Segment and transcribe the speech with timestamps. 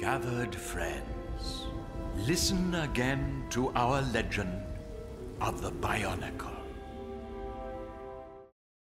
[0.00, 1.66] Gathered friends,
[2.26, 4.62] listen again to our legend
[5.42, 6.56] of the Bionicle.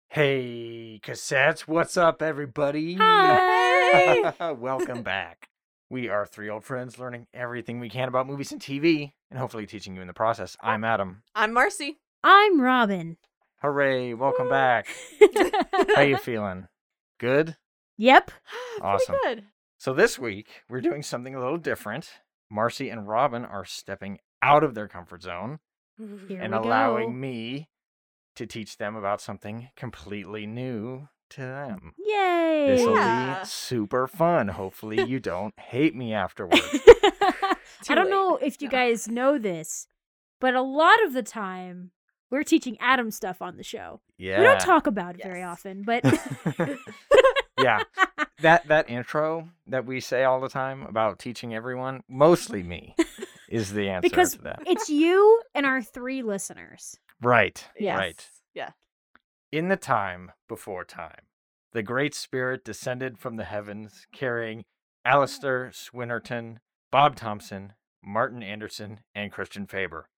[0.08, 2.94] Hey, cassettes, what's up, everybody?
[2.94, 4.52] Hi.
[4.58, 5.50] Welcome back.
[5.90, 9.66] We are three old friends learning everything we can about movies and TV, and hopefully
[9.66, 10.56] teaching you in the process.
[10.62, 11.24] I'm Adam.
[11.34, 11.98] I'm Marcy.
[12.24, 13.18] I'm Robin.
[13.60, 14.86] Hooray, welcome back.
[15.94, 16.68] How you feeling?
[17.20, 17.58] Good?
[17.98, 18.30] yep.
[18.80, 19.16] Awesome.
[19.22, 19.44] Pretty good.
[19.82, 22.08] So this week, we're doing something a little different.
[22.48, 25.58] Marcy and Robin are stepping out of their comfort zone
[26.28, 27.12] Here and allowing go.
[27.14, 27.68] me
[28.36, 31.94] to teach them about something completely new to them.
[31.98, 32.66] Yay.
[32.68, 33.40] This will Yeah.
[33.40, 34.46] be super fun.
[34.46, 36.62] Hopefully, you don't hate me afterwards.
[36.70, 37.56] I
[37.96, 38.10] don't late.
[38.10, 39.88] know if you guys know this,
[40.40, 41.90] but a lot of the time
[42.30, 44.00] we're teaching Adam stuff on the show.
[44.16, 44.38] Yeah.
[44.38, 46.04] We don't talk about it very often, but
[47.62, 47.82] yeah.
[48.40, 52.96] That that intro that we say all the time about teaching everyone, mostly me,
[53.48, 54.62] is the answer because to that.
[54.66, 56.98] it's you and our three listeners.
[57.20, 57.64] Right.
[57.78, 57.96] Yes.
[57.96, 58.28] Right.
[58.52, 58.70] Yeah.
[59.52, 61.26] In the time before time,
[61.72, 64.64] the Great Spirit descended from the heavens, carrying
[65.04, 66.56] Alastair Swinnerton,
[66.90, 70.08] Bob Thompson, Martin Andersen, and Christian Faber.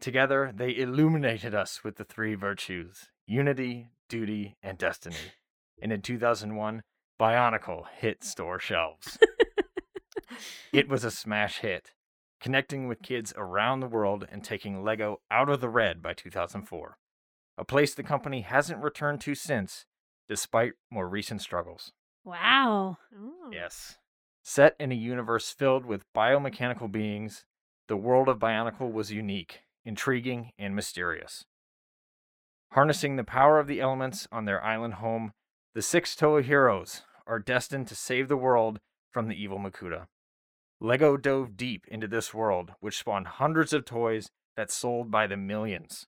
[0.00, 5.16] Together, they illuminated us with the three virtues unity, duty, and destiny.
[5.82, 6.82] And in 2001,
[7.20, 9.18] Bionicle hit store shelves.
[10.72, 11.92] it was a smash hit,
[12.40, 16.96] connecting with kids around the world and taking Lego out of the red by 2004
[17.60, 19.84] a place the company hasn't returned to since,
[20.30, 21.92] despite more recent struggles.
[22.24, 22.96] Wow.
[23.14, 23.50] Oh.
[23.52, 23.98] Yes.
[24.42, 27.44] Set in a universe filled with biomechanical beings,
[27.86, 31.44] the world of Bionicle was unique, intriguing, and mysterious.
[32.72, 35.32] Harnessing the power of the elements on their island home,
[35.74, 40.06] the six Toa heroes are destined to save the world from the evil Makuta.
[40.80, 45.36] Lego dove deep into this world, which spawned hundreds of toys that sold by the
[45.36, 46.06] millions.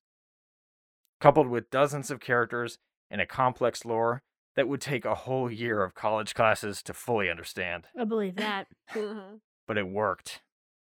[1.20, 2.78] Coupled with dozens of characters
[3.10, 4.22] and a complex lore
[4.56, 7.86] that would take a whole year of college classes to fully understand.
[7.98, 8.66] I believe that.
[8.94, 9.40] Mhm.
[9.66, 10.42] But it worked.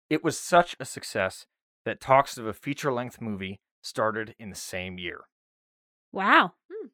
[0.09, 1.45] It was such a success
[1.85, 5.21] that talks of a feature length movie started in the same year.
[6.11, 6.53] Wow.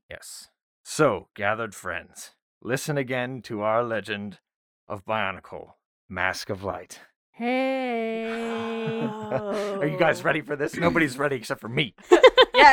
[0.10, 0.50] Yes.
[0.84, 2.32] So, gathered friends,
[2.62, 4.40] listen again to our legend
[4.88, 5.74] of Bionicle,
[6.10, 7.00] Mask of Light.
[7.32, 9.02] Hey.
[9.02, 10.76] Are you guys ready for this?
[10.76, 11.94] Nobody's ready except for me.
[12.12, 12.20] yeah,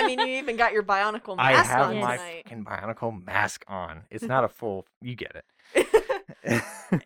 [0.03, 2.43] I mean, you even got your Bionicle I mask have on my tonight.
[2.45, 4.03] fucking Bionicle mask on.
[4.11, 4.87] It's not a full.
[5.03, 5.45] You get it.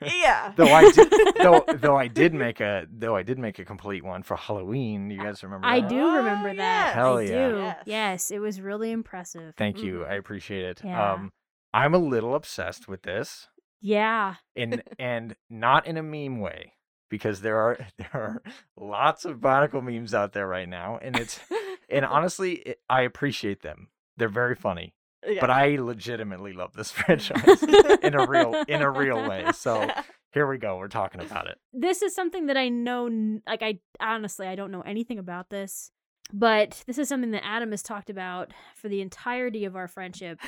[0.03, 0.53] Yeah.
[0.57, 4.05] though I did, though though I did make a though I did make a complete
[4.05, 5.11] one for Halloween.
[5.11, 5.67] You guys remember?
[5.67, 5.89] I that?
[5.89, 6.87] do Oh, remember that.
[6.89, 6.95] yes.
[6.95, 7.49] Hell I yeah.
[7.49, 7.57] do.
[7.57, 7.83] Yes.
[7.87, 9.55] Yes, it was really impressive.
[9.57, 10.01] Thank you.
[10.01, 10.11] Mhm.
[10.11, 10.81] I appreciate it.
[10.85, 11.13] Yeah.
[11.13, 11.33] Um,
[11.75, 13.49] I'm a little obsessed with this,
[13.81, 14.35] Yeah.
[14.57, 16.75] and and not in a meme way,
[17.11, 18.43] because there are there are
[18.77, 21.41] lots of Bionicle memes out there right now, and it's
[21.89, 23.89] and honestly, it, I appreciate them.
[24.19, 24.95] They're very funny,
[25.27, 25.41] Yeah.
[25.41, 27.63] but I legitimately love this franchise
[28.03, 29.47] in a real in a real way.
[29.55, 29.89] So
[30.33, 30.77] here we go.
[30.79, 31.59] We're talking about it.
[31.73, 33.09] this is something that I know,
[33.47, 35.91] like, I honestly, I don't know anything about this,
[36.33, 40.41] but this is something that Adam has talked about for the entirety of our friendship.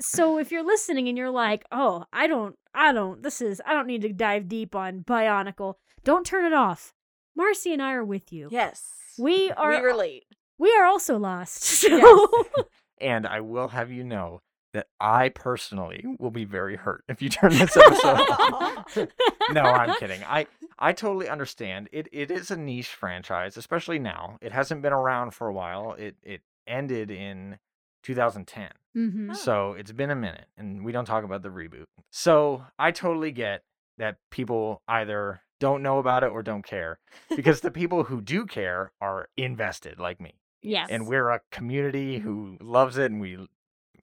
[0.00, 3.72] So if you're listening and you're like, oh, I don't, I don't, this is, I
[3.72, 5.74] don't need to dive deep on Bionicle,
[6.04, 6.92] don't turn it off.
[7.36, 8.48] Marcy and I are with you.
[8.50, 8.82] yes.
[9.18, 10.24] We are, we relate.
[10.58, 11.62] we are also lost.
[11.62, 11.88] So.
[11.88, 12.66] Yes.
[13.00, 14.40] And I will have you know
[14.72, 18.98] that I personally will be very hurt if you turn this episode off.
[19.52, 20.22] no, I'm kidding.
[20.24, 20.46] I
[20.78, 21.88] I totally understand.
[21.92, 24.36] It it is a niche franchise, especially now.
[24.42, 25.92] It hasn't been around for a while.
[25.94, 27.58] It it ended in
[28.02, 28.68] 2010.
[28.94, 29.34] hmm Oh.
[29.34, 31.84] So it's been a minute and we don't talk about the reboot.
[32.10, 33.62] So I totally get
[33.98, 36.98] that people either don't know about it or don't care
[37.34, 40.34] because the people who do care are invested like me.
[40.66, 40.88] Yes.
[40.90, 43.38] And we're a community who loves it and we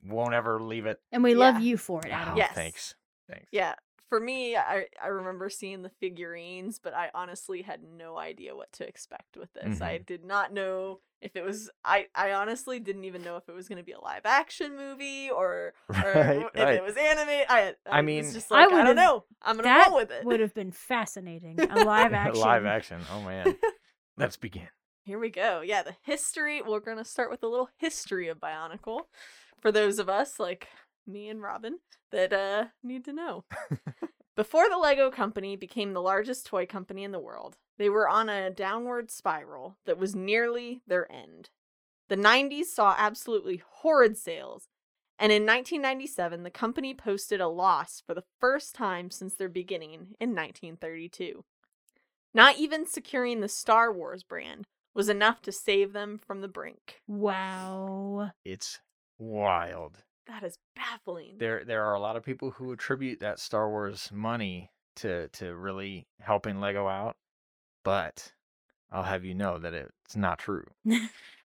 [0.05, 0.99] won't ever leave it.
[1.11, 2.33] And we love you for it, Adam.
[2.33, 2.53] Oh, Yes.
[2.53, 2.95] Thanks.
[3.29, 3.47] Thanks.
[3.51, 3.75] Yeah.
[4.09, 8.71] For me, I, I remember seeing the figurines, but I honestly had no idea what
[8.73, 9.81] to expect with this.
[9.81, 10.03] I Mm-hmm.
[10.05, 11.71] did not know if it was.
[11.83, 14.75] I, I honestly didn't even know if it was going to be a live action
[14.77, 16.75] movie or, or Right, if right.
[16.75, 17.47] it was animated.
[17.49, 19.23] I, I, I was mean- just I like, I, would've- don't know.
[19.41, 20.25] I'm going to That roll with it.
[20.25, 21.59] would have been fascinating.
[21.59, 22.39] A live action.
[22.41, 22.99] Live action.
[23.11, 23.55] Oh man.
[24.17, 24.67] Let's begin.
[25.05, 25.59] Here we go.
[25.59, 26.61] Yeah, the history.
[26.61, 29.01] We're going to start with a little history of Bionicle
[29.59, 30.69] for those of us like
[31.05, 31.79] me and Robin
[32.11, 33.43] that uh, need to know.
[34.37, 38.29] Before the Lego company became the largest toy company in the world, they were on
[38.29, 41.49] a downward spiral that was nearly their end.
[42.07, 44.69] The 90s saw absolutely horrid sales,
[45.19, 50.15] And in 1997, the company posted a loss for the first time since their beginning
[50.21, 51.43] in 1932.
[52.33, 57.01] Not even securing the Star Wars brand was enough to save them from the brink.
[57.07, 58.31] Wow.
[58.45, 58.79] It's
[59.17, 60.03] wild.
[60.27, 61.35] That is baffling.
[61.37, 65.55] There there are a lot of people who attribute that Star Wars money to to
[65.55, 67.17] really helping Lego out,
[67.83, 68.33] but
[68.91, 70.65] I'll have you know that it's not true.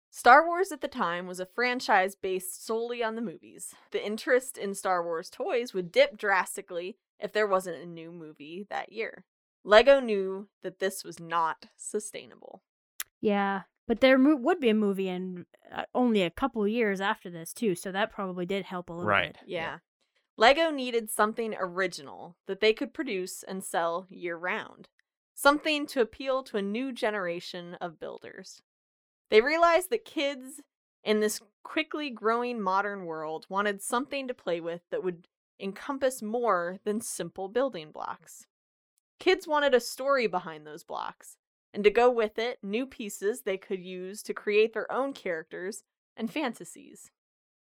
[0.10, 3.74] Star Wars at the time was a franchise based solely on the movies.
[3.92, 8.68] The interest in Star Wars toys would dip drastically if there wasn't a new movie
[8.70, 9.26] that year.
[9.64, 12.62] Lego knew that this was not sustainable.
[13.24, 17.30] Yeah, but there mo- would be a movie in uh, only a couple years after
[17.30, 19.34] this too, so that probably did help a little Right.
[19.34, 19.48] bit.
[19.48, 19.78] Yeah.
[20.36, 24.90] Lego needed something original that they could produce and sell year round,
[25.34, 28.62] something to appeal to a new generation of builders.
[29.30, 30.60] They realized that kids
[31.02, 35.30] in this quickly growing modern world wanted something to play with that would
[35.62, 38.48] encompass more than simple building blocks.
[39.20, 41.38] Kids wanted a story behind those blocks,
[41.74, 45.84] and to go with it, new pieces they could use to create their own characters
[46.16, 47.12] and fantasies.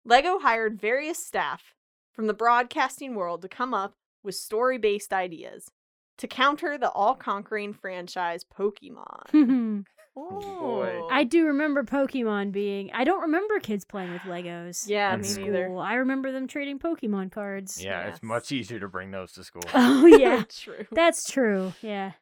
[0.05, 1.75] Lego hired various staff
[2.13, 5.71] from the broadcasting world to come up with story based ideas
[6.19, 9.85] to counter the all conquering franchise Pokemon.
[10.15, 10.99] boy.
[11.03, 11.09] Oh.
[11.11, 12.91] I do remember Pokemon being.
[12.93, 14.89] I don't remember kids playing with Legos.
[14.89, 15.45] Yeah, me school.
[15.47, 15.77] neither.
[15.77, 17.83] I remember them trading Pokemon cards.
[17.83, 19.63] Yeah, it's much easier to bring those to school.
[19.75, 20.87] Oh yeah, True.
[20.93, 21.73] that's true.
[21.83, 22.13] Yeah.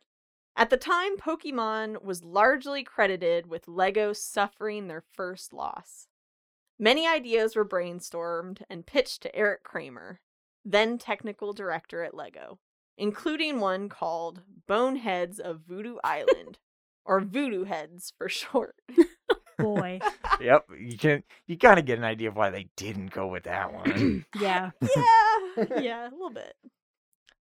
[0.59, 6.09] At the time, Pokemon was largely credited with Lego suffering their first loss.
[6.81, 10.21] Many ideas were brainstormed and pitched to Eric Kramer,
[10.65, 12.59] then technical director at Lego,
[12.97, 16.59] including one called Boneheads of Voodoo Island,
[17.05, 18.75] or Voodoo Heads for short.
[19.61, 20.01] Boy.
[20.41, 23.45] yep, you can you kind of get an idea of why they didn't go with
[23.45, 24.25] that one.
[24.41, 24.71] yeah.
[24.83, 26.55] yeah, yeah, a little bit.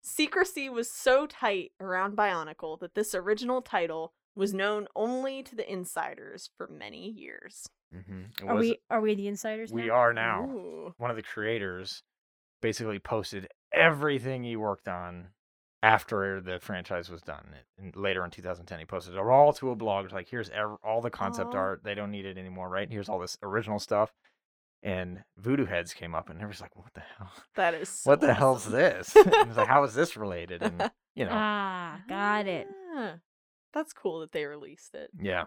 [0.05, 5.69] Secrecy was so tight around Bionicle that this original title was known only to the
[5.71, 7.67] insiders for many years.
[7.91, 9.71] hmm Are was, we are we the insiders?
[9.71, 9.93] we now?
[9.93, 10.43] are now.
[10.43, 10.93] Ooh.
[10.97, 12.03] One of the creators
[12.61, 15.29] basically posted everything he worked on
[15.81, 17.55] after the franchise was done.
[17.79, 20.11] And later in 2010, he posted it all to a blog.
[20.11, 21.57] Like, here's ev- all the concept Aw.
[21.57, 21.81] art.
[21.83, 22.91] They don't need it anymore, right?
[22.91, 24.13] Here's all this original stuff.
[24.85, 27.31] And Voodoo Heads came up, and everybody's like, "What the hell?
[27.55, 30.91] That is so what the hell's this?" and it's like, "How is this related?" And
[31.15, 32.67] you know, Ah, got it.
[32.95, 33.15] Ah,
[33.73, 35.09] That's cool that they released it.
[35.19, 35.45] yeah.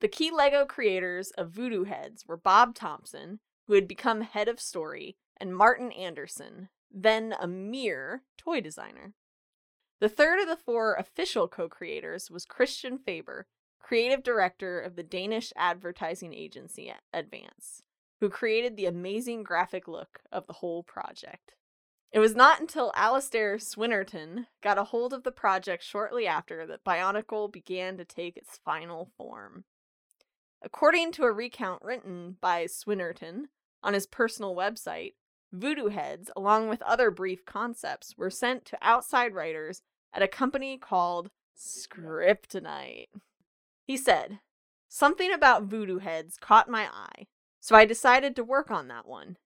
[0.00, 4.60] The key Lego creators of Voodoo Heads were Bob Thompson, who had become head of
[4.60, 9.14] story, and Martin Andersen, then a mere toy designer.
[10.00, 13.46] The third of the four official co creators was Christian Faber,
[13.78, 17.82] creative director of the Danish advertising agency Advance,
[18.20, 21.54] who created the amazing graphic look of the whole project.
[22.12, 26.84] It was not until Alastair Swinnerton got a hold of the project shortly after that
[26.84, 29.64] Bionicle began to take its final form.
[30.62, 33.44] According to a recount written by Swinnerton
[33.82, 35.14] on his personal website,
[35.52, 39.82] Voodoo Heads, along with other brief concepts, were sent to outside writers
[40.12, 43.08] at a company called Scriptonite.
[43.84, 44.40] He said,
[44.88, 47.26] Something about Voodoo Heads caught my eye,
[47.60, 49.36] so I decided to work on that one.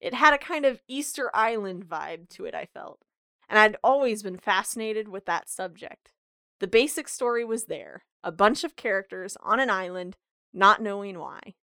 [0.00, 3.00] It had a kind of Easter Island vibe to it, I felt,
[3.48, 6.12] and I'd always been fascinated with that subject.
[6.60, 10.16] The basic story was there a bunch of characters on an island,
[10.52, 11.54] not knowing why.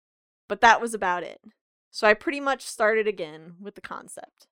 [0.46, 1.40] But that was about it.
[1.90, 4.46] So I pretty much started again with the concept.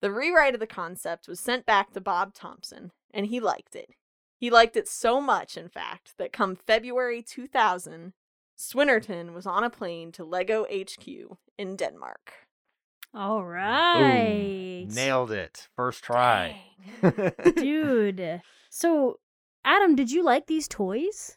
[0.00, 3.90] The rewrite of the concept was sent back to Bob Thompson, and he liked it.
[4.36, 8.14] He liked it so much, in fact, that come February 2000,
[8.58, 11.06] Swinnerton was on a plane to Lego HQ
[11.58, 12.32] in Denmark.
[13.14, 13.94] All right.
[13.94, 14.02] Boom.
[14.02, 14.86] right.
[14.94, 15.68] Nailed it.
[15.76, 16.62] First try.
[17.56, 18.42] Dude.
[18.74, 19.18] So,
[19.66, 21.36] Adam, did you like these toys?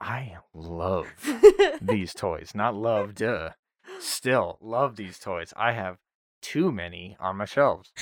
[0.00, 1.06] I love
[1.80, 2.56] these toys.
[2.56, 3.50] Not love, duh.
[4.00, 5.54] Still love these toys.
[5.56, 5.98] I have
[6.40, 7.92] too many on my shelves.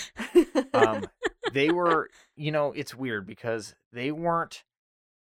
[0.72, 1.04] Um,
[1.52, 4.64] they were, you know, it's weird because they weren't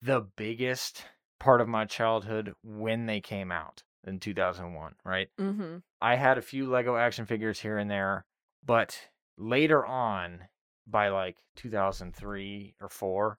[0.00, 1.04] the biggest
[1.38, 5.28] part of my childhood when they came out in 2001, right?
[5.38, 5.78] mm-hmm.
[6.00, 8.25] I had a few Lego action figures here and there,
[8.64, 8.99] but
[9.37, 10.40] later on,
[10.87, 13.38] by like 2003 or 4,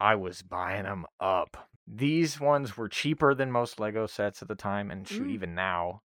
[0.00, 1.68] I was buying them up.
[1.86, 5.32] These ones were cheaper than most Lego sets at the time, and shoot, Mm.
[5.32, 6.02] even now,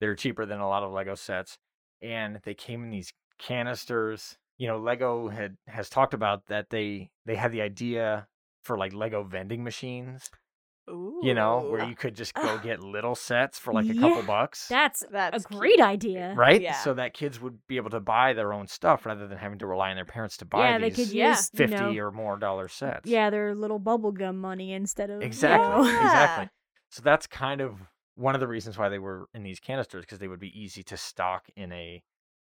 [0.00, 1.58] they're cheaper than a lot of Lego sets.
[2.02, 4.36] And they came in these canisters.
[4.58, 8.26] You know, Lego had has talked about that they they had the idea
[8.62, 10.30] for like Lego vending machines
[10.88, 14.68] you know, where you could just go get little sets for like a couple bucks.
[14.68, 15.86] That's, That's a great cute.
[15.86, 16.34] idea.
[16.36, 16.60] right?
[16.60, 16.74] Yeah.
[16.74, 19.66] So that kids would be able to buy their own stuff rather than having to
[19.66, 21.30] rely on their parents to buy Yeah, they these could Yeah.
[21.30, 23.08] use you 50 know, or more dollar sets.
[23.08, 25.74] yeah, their little bubblegum money instead of you Exactly.
[25.74, 25.84] know.
[25.84, 26.04] Yeah.
[26.04, 26.48] Exactly.
[26.90, 27.74] So that's kind of
[28.14, 30.82] one of the reasons why they were in these canisters because they would be easy
[30.84, 32.02] to stock in a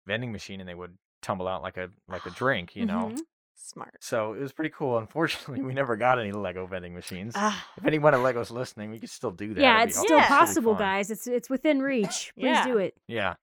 [0.06, 3.10] vending machine and they would tumble out like a like a drink, you know.
[3.12, 3.18] Mhm.
[3.56, 3.96] Smart.
[4.00, 4.98] So it was pretty cool.
[4.98, 7.34] Unfortunately, we never got any Lego vending machines.
[7.36, 9.60] Ah, if anyone at Lego's listening, we could still do that.
[9.60, 10.28] Yeah, It'd it's be still Yeah.
[10.28, 11.10] possible, guys.
[11.10, 12.32] It's it's within reach.
[12.34, 12.64] Please Yeah.
[12.64, 12.94] do it.
[13.06, 13.34] Yeah.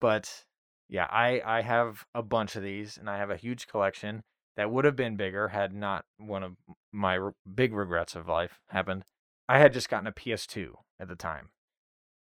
[0.00, 0.44] But
[0.88, 4.22] yeah, I I have a bunch of these and I have a huge collection
[4.56, 6.56] that would have been bigger had not one of
[6.92, 9.04] my re- big regrets of life happened.
[9.48, 11.50] I had just gotten a PS2 at the time.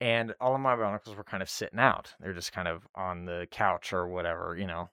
[0.00, 2.14] And all of my Bionicles were kind of sitting out.
[2.18, 4.90] They're just kind of on the couch or whatever, you know.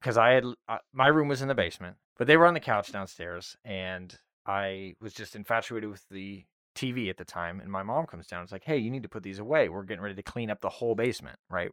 [0.00, 2.60] Cuz I had uh, my room was in the basement, but they were on the
[2.60, 7.82] couch downstairs and I was just infatuated with the TV at the time and my
[7.82, 8.42] mom comes down.
[8.42, 9.68] It's like, "Hey, you need to put these away.
[9.68, 11.70] We're getting ready to clean up the whole basement, right?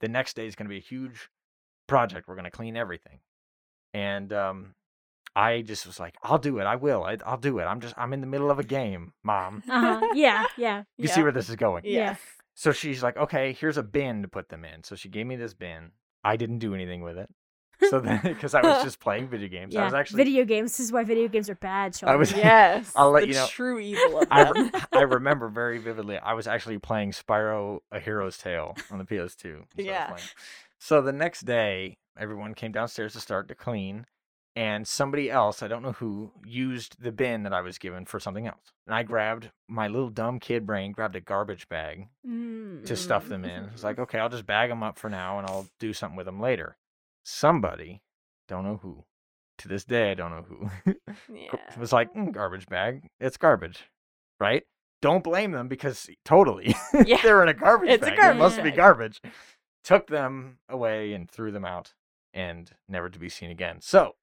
[0.00, 1.28] The next day is going to be a huge
[1.86, 2.28] project.
[2.28, 3.20] We're going to clean everything."
[3.94, 4.74] And um
[5.34, 6.64] I just was like, "I'll do it.
[6.64, 7.04] I will.
[7.04, 7.64] I, I'll do it.
[7.64, 9.62] I'm just I'm in the middle of a game, mom.
[9.68, 10.00] Uh-huh.
[10.14, 10.82] Yeah, yeah.
[10.98, 12.10] You see where this is going?" Yeah.
[12.10, 12.20] Yes.
[12.54, 15.36] So she's like, "Okay, here's a bin to put them in." So she gave me
[15.36, 15.92] this bin.
[16.22, 17.30] I didn't do anything with it.
[17.90, 20.72] So then because I was just playing video games, I was actually Video games.
[20.72, 22.08] This is why video games are bad, Sean.
[22.10, 22.92] I was- Yes.
[22.94, 26.18] I'll let the you know- True evil of I, re- I remember very vividly.
[26.18, 29.14] I was actually playing Spyro: A Hero's Tale on the PS2.
[29.16, 30.16] That's what I was Yeah.
[30.78, 34.06] So the next day, everyone came downstairs to start to clean,
[34.56, 38.18] and somebody else, I don't know who, used the bin that I was given for
[38.20, 38.72] something else.
[38.86, 42.84] And I grabbed my little dumb kid brain, grabbed a garbage bag Mm.
[42.86, 43.64] to stuff them in.
[43.72, 46.26] It's like, okay, I'll just bag them up for now, and I'll do something with
[46.26, 46.76] them later.
[47.24, 48.02] Somebody,
[48.48, 49.04] don't know who,
[49.58, 50.42] to this day, I don't know
[50.84, 50.94] who,
[51.34, 51.50] yeah.
[51.78, 53.08] was like, "Mm, garbage bag.
[53.20, 53.84] It's garbage,
[54.40, 54.64] right?
[55.00, 56.74] Don't blame them because totally
[57.06, 57.20] Yeah.
[57.22, 58.16] they're in a garbage It's a bag.
[58.18, 59.20] garbage it must be garbage.
[59.84, 61.94] Took them away and threw them out
[62.32, 63.78] and never to be seen again.
[63.80, 64.14] So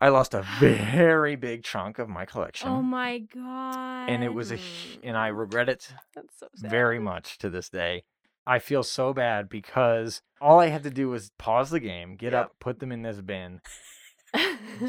[0.00, 2.68] I lost a very big chunk of my collection.
[2.68, 4.08] Oh my god.
[4.10, 4.58] and it was a,
[5.02, 6.70] and I regret it That's so sad.
[6.70, 8.04] very much to this day.
[8.46, 12.32] I feel so bad because all I had to do was pause the game, get
[12.32, 12.44] Yep.
[12.44, 13.60] up, put them in this bin,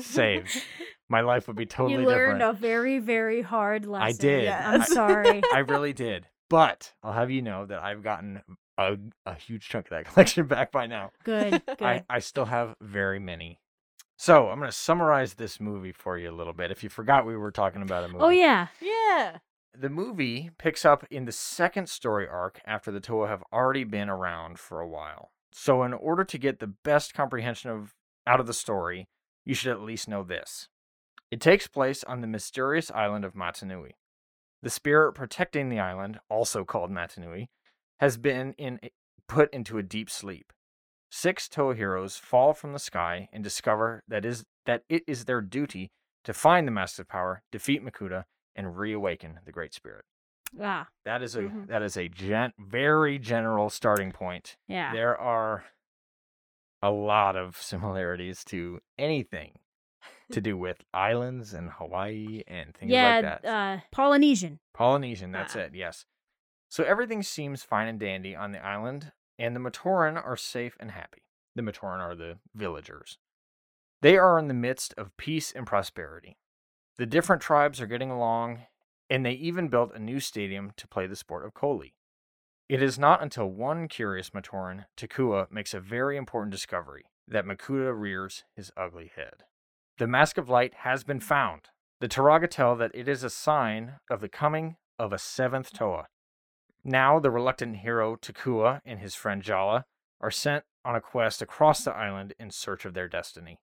[0.01, 0.63] save.
[1.09, 2.57] My life would be totally you learned different.
[2.57, 4.07] a very, very hard lesson.
[4.07, 4.47] I did.
[4.50, 5.41] I'm sorry.
[5.53, 6.27] I really did.
[6.50, 8.41] But I'll have you know that I've gotten
[8.77, 11.12] a, a huge chunk of that collection back by now.
[11.24, 11.81] Good, good.
[11.81, 13.59] I, I still have very many.
[14.17, 16.71] So I'm going to summarize this movie for you a little bit.
[16.71, 18.24] If you forgot we were talking about a oh, movie.
[18.24, 18.67] oh yeah.
[18.81, 19.38] yeah.
[19.77, 24.10] The movie picks up in the second story arc after the Toa have already been
[24.10, 25.32] around for a while.
[25.51, 27.94] So in order to get the best comprehension of
[28.25, 29.08] out of the story,
[29.44, 30.70] you should at least know this.
[31.29, 33.96] It takes place on the mysterious island of Mata Nui.
[34.62, 37.50] The spirit protecting the island, also called Mata Nui,
[38.00, 38.79] has been in
[39.27, 40.53] put into a deep sleep.
[41.10, 45.41] Six Toa heroes fall from the sky and discover that is that it is their
[45.41, 45.91] duty
[46.24, 50.05] to find the massive power, defeat Makuta, and reawaken the Great Spirit.
[50.59, 51.67] Ah, That is a Mhm.
[51.67, 54.57] that is a gen- very general starting point.
[54.67, 54.93] yeah.
[54.93, 55.65] There are
[56.81, 59.59] a lot of similarities to anything
[60.31, 63.45] to do with islands and Hawaii and things yeah, like that.
[63.45, 64.59] uh Polynesian.
[64.74, 65.59] Polynesian, that's Ah.
[65.59, 66.05] it, yes.
[66.69, 70.91] So everything seems fine and dandy on the island, and the Matoran are safe and
[70.91, 71.24] happy.
[71.55, 73.17] The Matoran are the villagers.
[74.01, 76.38] They are in the midst of peace and prosperity.
[76.98, 78.68] The different tribes are getting along,
[79.10, 81.94] and they even built a new stadium to play the sport of Kolhii.
[82.70, 87.94] It is not until one curious Matoran, Takua, makes a very important discovery that Makuta
[87.94, 89.44] rears his ugly head.
[89.98, 91.70] The Mask of Light has been found.
[92.00, 96.08] The Turaga tell that it is a sign of the coming of a seventh Toa.
[96.84, 99.84] Now, the reluctant hero Takua and his friend Jaller
[100.22, 103.60] are sent on a quest across the island in search of their destiny.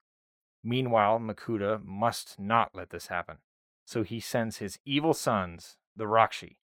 [0.65, 3.39] Meanwhile, Makuta must not let this happen.
[3.85, 6.57] So he sends his evil sons, the Rahkshi,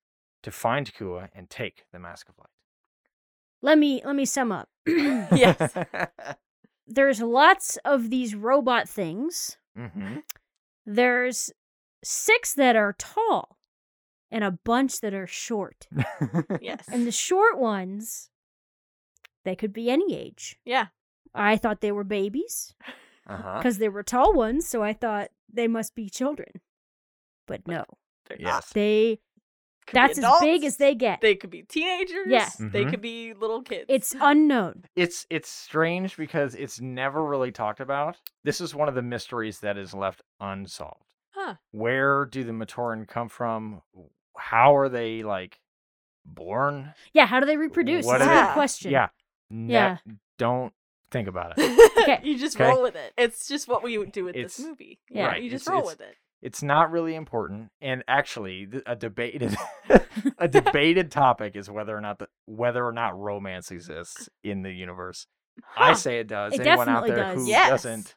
[0.42, 2.50] to find Kua and take the Mask of Light.
[3.62, 4.68] Let me let me sum up.
[4.86, 5.74] Yes.
[6.86, 9.56] There's lots of these robot things.
[9.76, 10.18] hmm
[10.84, 11.50] There's
[12.04, 13.56] six that are tall
[14.30, 15.88] and a bunch that are short.
[16.60, 16.84] Yes.
[16.92, 18.30] And the short ones
[19.44, 20.58] they could be any age.
[20.64, 20.86] yeah.
[21.34, 22.74] I thought they were babies
[23.26, 23.58] uh-huh.
[23.58, 26.60] because they were tall ones, so I thought they must be children.
[27.46, 27.84] But no.
[28.28, 28.46] They're Yes.
[28.48, 28.64] not.
[28.74, 29.20] They
[29.86, 31.20] Could be that's as big as they get.
[31.20, 32.26] They could be teenagers.
[32.26, 32.48] Yeah.
[32.58, 32.90] They Mhm.
[32.90, 33.84] could be little kids.
[33.88, 34.84] It's unknown.
[34.96, 38.16] it's it's strange because it's never really talked about.
[38.42, 41.04] This is one of the mysteries that is left unsolved.
[41.34, 41.54] Huh.
[41.70, 43.82] Where do the Matoran come from?
[44.38, 45.60] how are they like
[46.24, 46.92] born?
[47.12, 48.04] Yeah, how do they reproduce?
[48.04, 48.90] What That's are a they- good question.
[48.90, 49.08] Yeah.
[49.50, 49.98] Ne- Yeah.
[50.38, 50.74] Don't
[51.10, 51.92] think about it.
[52.06, 52.20] Okay.
[52.22, 52.68] you just Okay.
[52.70, 53.12] roll with it.
[53.18, 55.00] It's just what we would do with It's- this movie.
[55.10, 55.26] Yeah.
[55.26, 56.14] Right, You just it's- roll it's- with it.
[56.42, 59.56] It's not really important, and actually, th- a debated
[60.38, 64.70] a debated topic is whether or not the, whether or not romance exists in the
[64.70, 65.26] universe.
[65.76, 65.94] I Huh.
[65.94, 66.52] say it does.
[66.52, 67.42] It Anyone out definitely there does.
[67.44, 67.68] who Yes.
[67.70, 68.14] doesn't?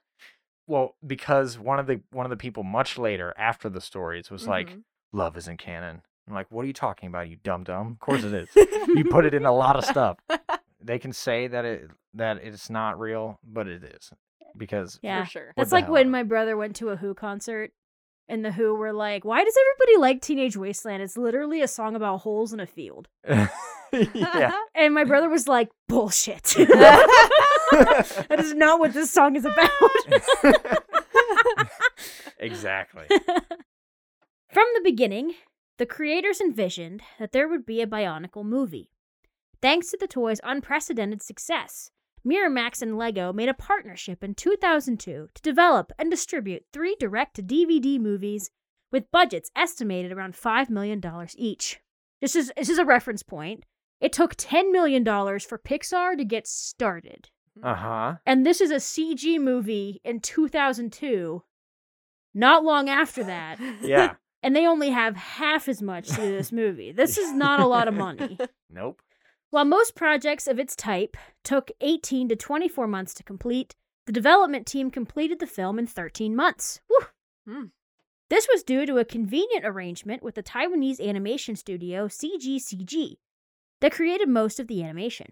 [0.67, 4.45] Well, because one of the one of the people much later after the stories was
[4.47, 4.83] like, Mhm.
[5.13, 8.23] "Love isn't canon." I'm like, "What are you talking about, you dumb dumb?" Of course
[8.25, 8.49] it is.
[8.89, 10.17] you put it in a lot of stuff.
[10.81, 11.73] They can say that mm.
[11.73, 14.11] it that it's not real, but it is
[14.57, 15.23] because Yeah.
[15.23, 15.53] For sure.
[15.55, 15.93] That's like hell?
[15.93, 17.71] when my brother went to a Who concert
[18.27, 21.01] and the Who were like, Why does everybody like Teenage Wasteland?
[21.03, 23.07] It's literally a song about holes in a field.
[23.91, 24.51] yeah.
[24.75, 26.43] And my brother was like, Bullshit.
[26.57, 29.69] that is not what this song is about.
[32.39, 33.05] exactly.
[33.09, 35.33] From the beginning,
[35.79, 38.91] the creators envisioned that there would be a Bionicle movie.
[39.61, 41.91] Thanks to the toy's unprecedented success,
[42.25, 47.43] Miramax and Lego made a partnership in 2002 to develop and distribute three direct to
[47.43, 48.51] DVD movies
[48.91, 51.01] with budgets estimated around $5 million
[51.35, 51.79] each.
[52.21, 53.63] This is, this is a reference point.
[53.99, 57.29] It took $10 million for Pixar to get started.
[57.61, 58.15] Uh huh.
[58.25, 61.43] And this is a CG movie in 2002.
[62.33, 63.59] Not long after that.
[63.81, 64.15] Yeah.
[64.41, 66.93] And they only have half as much to this movie.
[66.93, 68.37] This is not a lot of money.
[68.71, 69.01] Nope.
[69.51, 73.75] While most projects of its type took 18 to 24 months to complete,
[74.05, 76.81] the development team completed the film in 13 months.
[76.87, 77.07] Whew.
[77.47, 77.65] Hmm.
[78.29, 83.17] This was due to a convenient arrangement with the Taiwanese animation studio CGCG
[83.81, 85.31] that created most of the animation.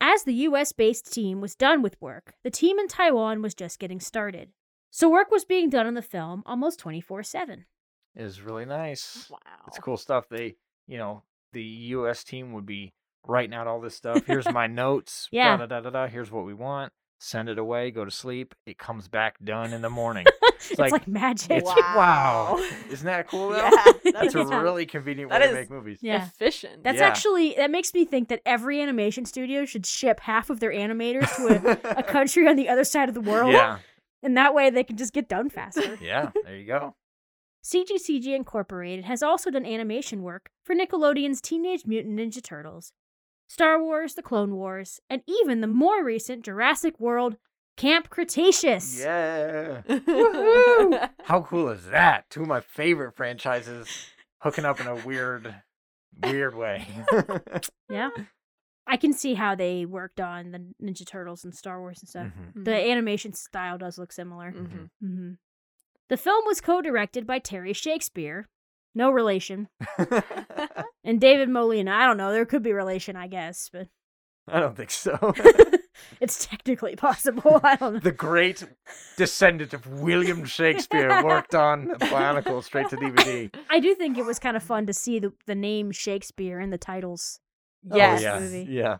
[0.00, 3.80] As the US based team was done with work, the team in Taiwan was just
[3.80, 4.50] getting started.
[4.90, 7.64] So work was being done on the film almost 24 7.
[8.14, 9.26] It was really nice.
[9.28, 9.38] Wow.
[9.66, 10.28] It's cool stuff.
[10.28, 10.54] They,
[10.86, 12.22] you know, the U.S.
[12.22, 12.92] team would be
[13.28, 14.24] writing out all this stuff.
[14.26, 15.28] Here's my notes.
[15.30, 15.56] Yeah.
[15.56, 16.06] Da, da, da, da, da.
[16.08, 16.92] Here's what we want.
[17.20, 17.90] Send it away.
[17.90, 18.54] Go to sleep.
[18.66, 20.24] It comes back done in the morning.
[20.70, 21.50] it's like- like, magic.
[21.50, 21.94] It's wow.
[22.56, 22.68] Wow.
[22.90, 23.56] Isn't that cool though?
[23.58, 24.60] Yeah, That's a Yeah.
[24.62, 25.98] really convenient That way to make movies.
[26.00, 26.26] yeah.
[26.26, 26.84] Efficient.
[26.84, 27.06] That's Yeah.
[27.08, 31.34] actually that makes me think that every animation studio should ship half of their animators
[31.36, 33.78] to a, a country on the other side of the world, Yeah.
[34.22, 35.98] and that way they can just get done faster.
[36.00, 36.30] Yeah.
[36.44, 36.94] There you go.
[37.64, 42.92] CGCG Incorporated has also done animation work for Nickelodeon's Teenage Mutant Ninja Turtles,
[43.48, 47.36] Star Wars, The Clone Wars, and even the more recent Jurassic World
[47.76, 49.00] Camp Cretaceous.
[49.00, 49.82] Yeah.
[49.88, 51.10] Woohoo!
[51.24, 52.28] How cool is that?
[52.30, 53.88] Two of my favorite franchises
[54.40, 55.54] hooking up in a weird,
[56.22, 56.86] weird way.
[57.90, 58.10] Yeah.
[58.86, 62.26] I can see how they worked on the Ninja Turtles and Star Wars and stuff.
[62.56, 62.64] Mhm.
[62.64, 64.52] The animation style does look similar.
[64.52, 64.90] Mhm.
[65.00, 65.30] hmm
[66.08, 68.48] The film was co directed by Terry Shakespeare,
[68.94, 69.68] no relation,
[71.08, 71.90] and David Molina.
[71.90, 73.88] I don't know, there could be relation, I guess, but
[74.46, 75.34] I don't think so.
[76.20, 77.60] it's technically possible.
[77.64, 78.00] I don't know.
[78.00, 78.64] the great
[79.16, 83.52] descendant of William Shakespeare worked on Bionicle straight to DVD.
[83.70, 86.70] I do think it was kind of fun to see the, the name Shakespeare in
[86.70, 87.40] the titles.
[87.82, 88.20] yes.
[88.20, 88.38] Oh, yeah.
[88.38, 88.66] movie.
[88.70, 88.96] Yeah.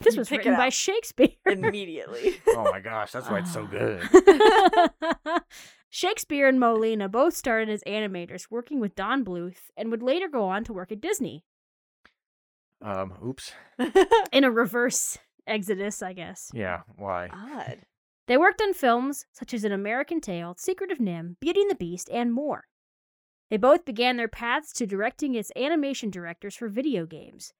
[0.00, 0.68] This You was written by.
[0.68, 1.28] Shakespeare.
[1.46, 2.40] Immediately.
[2.48, 4.02] Oh my gosh, that's why it's so good.
[5.90, 10.48] Shakespeare and Molina both started as animators working with Don Bluth and would later go
[10.48, 11.44] on to work at Disney.
[12.80, 13.52] Um, oops.
[14.32, 16.50] In a reverse exodus, I guess.
[16.54, 17.28] Yeah, why?
[17.32, 17.78] Odd.
[18.28, 21.74] They worked on films such as An American Tail, Secret of NIMH, Beauty and the
[21.74, 22.68] Beast, and more.
[23.50, 27.52] They both began their paths to directing as animation directors for video games.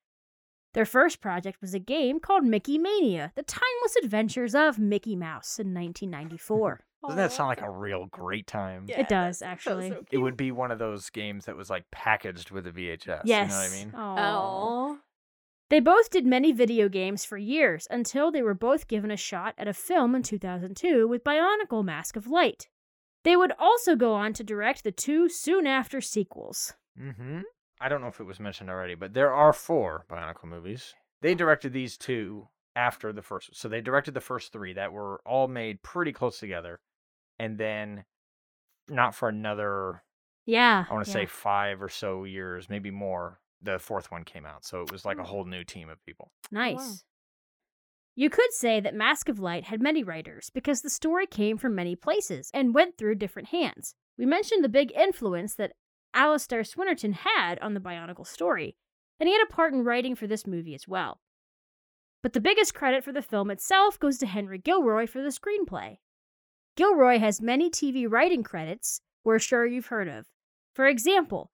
[0.72, 5.58] Their first project was a game called Mickey Mania, The Timeless Adventures of Mickey Mouse
[5.58, 6.84] in 1994.
[7.02, 8.84] Doesn't that sound like a real great time?
[8.86, 9.88] Yeah, It does, actually.
[9.90, 13.22] so It would be one of those games that was like packaged with a VHS.
[13.24, 13.50] yes.
[13.50, 13.92] You know what I mean?
[13.96, 14.98] Oh.
[15.70, 19.54] They both did many video games for years until they were both given a shot
[19.56, 22.68] at a film in 2002 with Bionicle Mask of Light.
[23.22, 26.74] They would also go on to direct the two soon after sequels.
[27.00, 27.40] Mm-hmm.
[27.80, 30.94] I don't know if it was mentioned already, but there are four Bionicle movies.
[31.22, 33.54] They directed these two after the first.
[33.56, 36.80] So they directed the first three that were all made pretty close together.
[37.40, 38.04] And then
[38.88, 40.02] not for another,
[40.46, 40.84] Yeah.
[40.88, 41.14] I want to yeah.
[41.14, 44.64] say five or so years, maybe more, the fourth one came out.
[44.64, 45.28] So it was like a Hmm.
[45.28, 46.32] whole new team of people.
[46.50, 47.04] Nice.
[48.16, 51.74] You could say that Mask of Light had many writers because the story came from
[51.74, 53.94] many places and went through different hands.
[54.18, 55.72] We mentioned the big influence that
[56.12, 58.76] Alastair Swinnerton had on the Bionicle story,
[59.18, 61.20] and he had a part in writing for this movie as well.
[62.22, 65.98] But the biggest credit for the film itself goes to Henry Gilroy for the screenplay.
[66.80, 70.24] Gilroy has many TV writing credits we're sure you've heard of.
[70.72, 71.50] For example,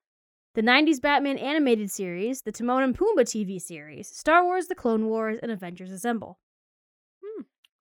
[0.55, 5.07] the 90s Batman animated series, the Timon and Pumbaa TV series, Star Wars The Clone
[5.07, 6.39] Wars, and Avengers Assemble.
[7.25, 7.43] Hmm.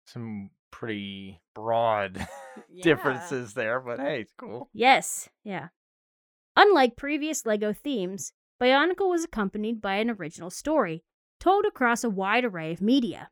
[0.05, 2.27] Some pretty broad
[2.69, 2.83] Yeah.
[2.83, 4.69] differences there, but hey, it's cool.
[4.73, 5.69] Yes, yeah.
[6.57, 11.05] Unlike previous LEGO themes, Bionicle was accompanied by an original story,
[11.39, 13.31] told across a wide array of media.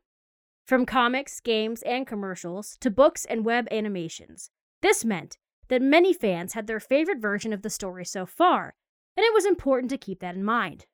[0.67, 4.51] From comics, games, and commercials to books and web animations.
[4.81, 5.37] This meant
[5.69, 8.75] that many fans had their favorite version of the story so far,
[9.15, 10.85] and it was important to keep that in mind.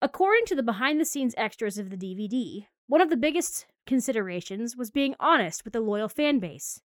[0.00, 4.76] According to the behind the scenes extras of the DVD, one of the biggest considerations
[4.76, 6.80] was being honest with the loyal fan base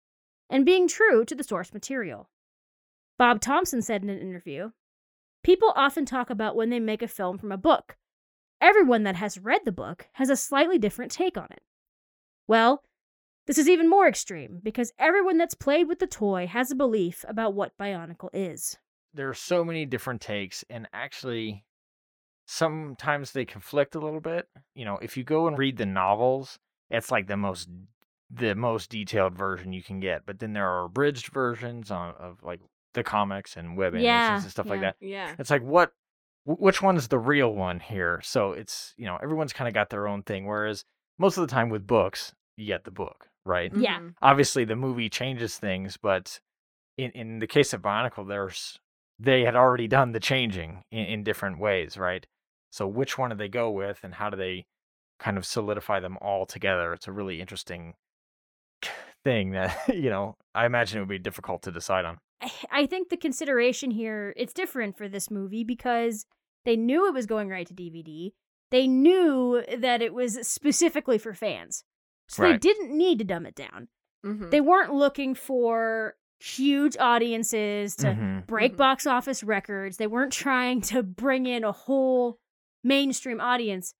[0.49, 2.29] and being true to the source material.
[3.17, 4.71] Bob Thompson said in an interview
[5.43, 7.97] People often talk about when they make a film from a book.
[8.61, 11.61] Everyone that has read the book has a slightly different take on it.
[12.47, 12.83] Well,
[13.45, 17.25] this is even more extreme because everyone that's played with the toy has a belief
[17.27, 18.77] about what Bionicle is.
[19.13, 21.65] There are so many different takes, and actually,
[22.45, 24.47] sometimes they conflict a little bit.
[24.75, 27.69] You know, if you go and read the novels, it's like the most
[28.31, 30.25] the most detailed version you can get.
[30.25, 32.61] But then there are abridged versions on, of like
[32.93, 34.95] the comics and web Yeah, animations and stuff like that.
[34.99, 35.35] Yeah.
[35.37, 35.91] It's like what
[36.45, 38.19] wh- which one's the real one here?
[38.23, 40.47] So it's you know everyone's kind of got their own thing.
[40.47, 40.85] Whereas
[41.19, 43.71] most of the time with books, you get the book, right?
[43.75, 43.99] Yeah.
[43.99, 44.15] Mhm.
[44.21, 46.39] Obviously, the movie changes things, but
[46.97, 48.79] in in the case of Bionicle, there's
[49.19, 52.25] they had already done the changing in, in different ways, right?
[52.71, 54.65] So which one do they go with, and how do they
[55.19, 56.93] kind of solidify them all together?
[56.93, 57.93] It's a really interesting
[59.23, 62.17] thing that you know I imagine it would be difficult to decide on.
[62.41, 66.25] I- I think the consideration here it's different for this movie because
[66.65, 68.31] they knew it was going right to DVD.
[68.73, 71.83] They knew that it was specifically for fans.
[72.27, 73.87] So they didn't need to dumb it down.
[74.25, 74.49] Mhm.
[74.49, 78.47] They weren't looking for huge audiences to Mhm.
[78.47, 78.77] break Mhm.
[78.77, 79.97] box office records.
[79.97, 82.39] They weren't trying to bring in a whole
[82.83, 83.93] mainstream audience.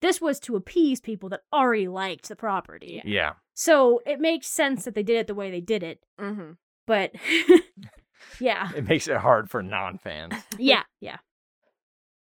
[0.00, 3.00] This was to appease people that already liked the property.
[3.04, 6.04] Yeah, So it makes sense that they did it the way they did it.
[6.18, 6.56] Mhm.
[6.86, 7.12] But
[8.40, 8.70] yeah.
[8.74, 10.34] it makes it hard for non-fans.
[10.58, 11.18] Yeah, yeah.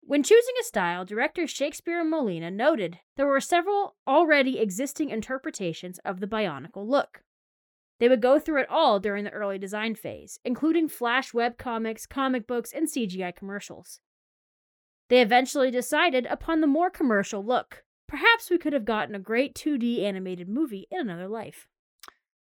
[0.01, 5.99] When choosing a style, director Shakespeare and Molina noted there were several already existing interpretations
[6.03, 7.23] of the Bionicle look.
[7.99, 12.07] They would go through it all during the early design phase, including Flash web comics,
[12.07, 13.99] comic books, and CGI commercials.
[15.09, 17.83] They eventually decided upon the more commercial look.
[18.07, 21.67] Perhaps we could have gotten a great 2D animated movie in another life.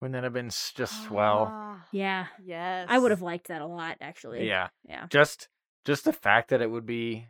[0.02, 1.48] Wouldn't that have been s- just swell?
[1.52, 2.88] Ah, Yeah, Yes.
[2.90, 4.48] I would have liked that a lot, actually.
[4.48, 4.68] Yeah.
[4.88, 5.08] Yeah.
[5.10, 5.48] just
[5.86, 7.28] just the fact that it would be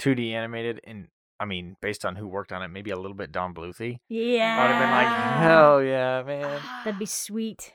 [0.00, 1.08] 2D animated and
[1.38, 3.98] I mean, based on who worked on it, maybe a little bit Don Bluthy.
[4.10, 4.58] Yeah.
[4.60, 6.60] I'd have been like, hell yeah, man.
[6.84, 7.72] That'd be sweet.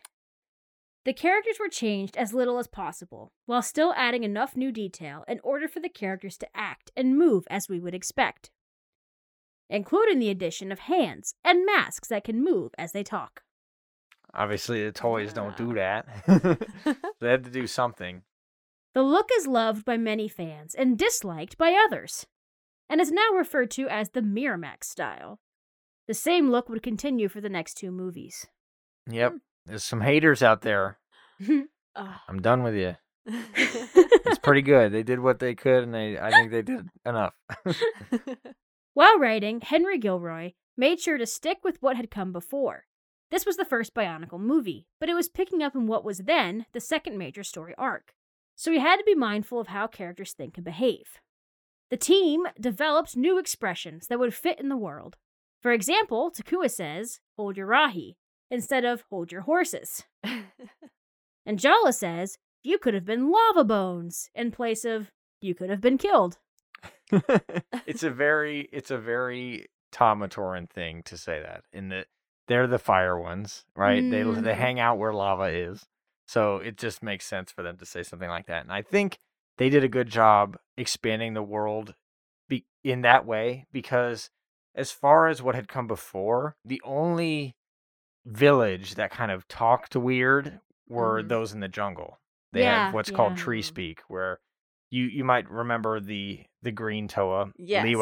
[1.04, 5.40] The characters were changed as little as possible, while still adding enough new detail in
[5.44, 8.52] order for the characters to act and move as we would expect,
[9.68, 13.42] including the addition of hands and masks that can move as they talk.
[14.34, 16.06] Obviously, the toys don't do that.
[17.20, 18.22] they had to do something.
[18.96, 22.26] The look is loved by many fans and disliked by others,
[22.90, 25.42] and is now referred to as the Miramax style.
[26.08, 28.48] The same look would continue for the next two movies.
[29.12, 29.34] Yep.
[29.66, 30.98] There's some haters out there.
[31.98, 32.24] Ah.
[32.28, 32.96] I'm done with you.
[33.56, 34.92] It's pretty good.
[34.92, 37.34] They did what they could, and they I think they did enough.
[38.94, 42.84] While writing, Henry Gilroy made sure to stick with what had come before.
[43.32, 46.66] This was the first Bionicle movie, but it was picking up in what was then
[46.74, 48.14] the second major story arc.
[48.56, 51.20] So he had to be mindful of how characters think and behave.
[51.92, 55.18] The team developed new expressions that would fit in the world.
[55.62, 58.16] For example, Takua says, hold your rahi,
[58.50, 60.04] instead of hold your horses.
[61.46, 65.82] And Jaller says, you could have been lava bones, in place of you could have
[65.82, 66.38] been killed.
[67.86, 71.64] it's a very it's a very Ta-Matoran thing to say that.
[71.72, 72.08] In that
[72.48, 74.02] they're the fire ones, right?
[74.10, 74.42] They Mhm.
[74.44, 75.86] they hang out where lava is.
[76.28, 78.64] So it just makes sense for them to say something like that.
[78.64, 79.20] And I think
[79.58, 81.94] they did a good job expanding the world
[82.50, 84.30] be- in that way because
[84.74, 87.56] as far as what had come before, the only
[88.26, 91.30] village that kind of talked weird were Mhm.
[91.30, 92.20] those in the jungle.
[92.52, 93.44] They Yeah, have what's called yeah.
[93.44, 94.40] tree speak where
[94.92, 97.46] you you might remember the the green Toa.
[97.46, 97.54] Lewa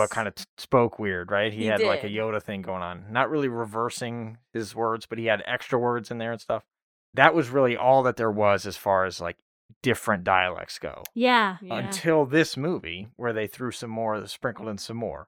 [0.03, 0.09] Yes.
[0.09, 1.51] kind of t- spoke weird, right?
[1.51, 2.15] He, He had like a did.
[2.17, 3.11] Yoda thing going on.
[3.11, 6.63] Not really reversing his words, but he had extra words in there and stuff.
[7.13, 9.37] That was really all that there was as far as like
[9.81, 11.03] different dialects go.
[11.13, 11.57] Yeah.
[11.61, 11.77] Yeah.
[11.77, 15.27] Until this movie, where they threw some more, sprinkled in some more.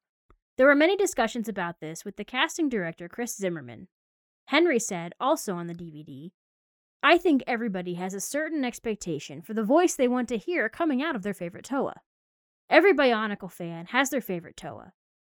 [0.58, 3.88] There were many discussions about this with the casting director Kris Zimmerman.
[4.48, 6.32] Henry said, also on the DVD,
[7.04, 11.04] I think everybody has a certain expectation for the voice they want to hear coming
[11.04, 12.02] out of their favorite Toa.
[12.70, 14.94] Every Bionicle fan has their favorite Toa,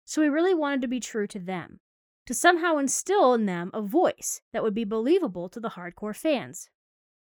[0.04, 1.80] so we really wanted to be true to them,
[2.26, 6.68] to somehow instill in them a voice that would be believable to the hardcore fans.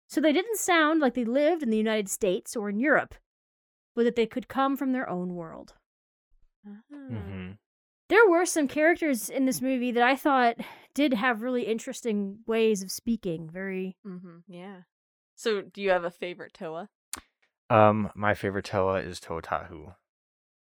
[0.08, 3.14] So they didn't sound like they lived in the United States or in Europe,
[3.96, 5.76] but that they could come from their own world.
[7.00, 7.52] hmm
[8.10, 10.58] There were some characters in this movie that I thought
[10.96, 13.50] did have really interesting ways of speaking.
[13.52, 14.38] Very Mm-hmm.
[14.48, 14.82] Yeah.
[15.36, 16.90] So, do you have a favorite Toa?
[17.70, 19.94] Um, my favorite Toa is Toa Tahu,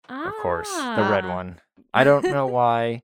[0.08, 1.36] of course, the red Ah.
[1.36, 1.60] one.
[1.94, 3.02] I don't know why.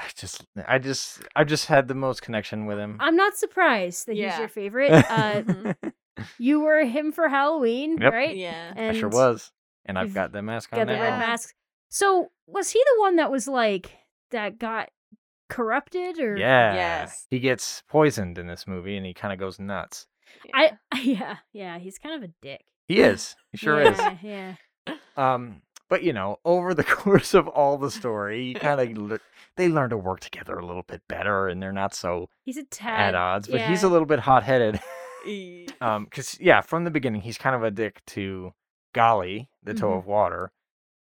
[0.00, 2.96] I just, I just, I just had the most connection with him.
[3.00, 4.90] I'm not surprised that he's your favorite.
[4.92, 5.74] Uh, Mhm.
[6.38, 8.12] you were him for Halloween, Yep.
[8.12, 8.34] right?
[8.36, 8.72] Yeah.
[8.76, 9.52] I sure was,
[9.84, 11.02] and I've you've got the mask on Got the now.
[11.02, 11.18] red Yeah.
[11.18, 11.54] mask.
[11.90, 13.90] So was he the one that was like
[14.30, 14.88] that got
[15.48, 16.36] corrupted or?
[16.36, 16.74] Yeah.
[16.74, 17.26] Yes.
[17.30, 20.06] He gets poisoned in this movie, and he kind of goes nuts.
[20.54, 22.64] I yeah yeah he's kind of a dick.
[22.86, 23.34] He is.
[23.52, 23.98] He sure is.
[23.98, 24.94] yeah, Yeah.
[25.16, 25.60] Um,
[25.90, 29.20] but you know, over the course of all the story, you kind of le-
[29.56, 32.62] they learn to work together a little bit better, and they're not so He's a
[32.64, 33.46] tad at odds.
[33.48, 34.80] But he's a little bit hot headed.
[35.82, 38.54] Um, because yeah, from the beginning, he's kind of a dick to
[38.94, 39.98] Gali, the Toa Mhm.
[39.98, 40.50] of water.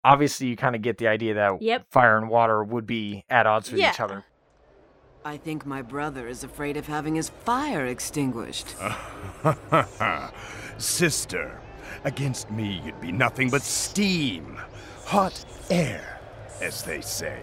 [0.02, 1.84] Obviously, you kind of get the idea that Yep.
[1.90, 4.24] fire and water would be at odds with each other.
[5.22, 8.74] I think my brother is afraid of having his fire extinguished.
[10.78, 11.60] Sister,
[12.04, 14.56] against me you'd be nothing but steam.
[15.06, 16.20] Hot air,
[16.60, 17.42] as they say.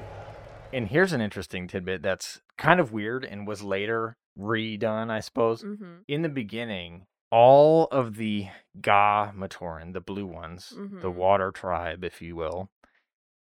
[0.74, 5.64] And here's an interesting tidbit that's kind of weird and was later redone, I suppose.
[5.64, 6.04] Mhm.
[6.08, 8.48] in the beginning, all of the
[8.80, 11.14] Ga Matoran, the blue ones, the Mhm.
[11.16, 12.70] water tribe, if you will,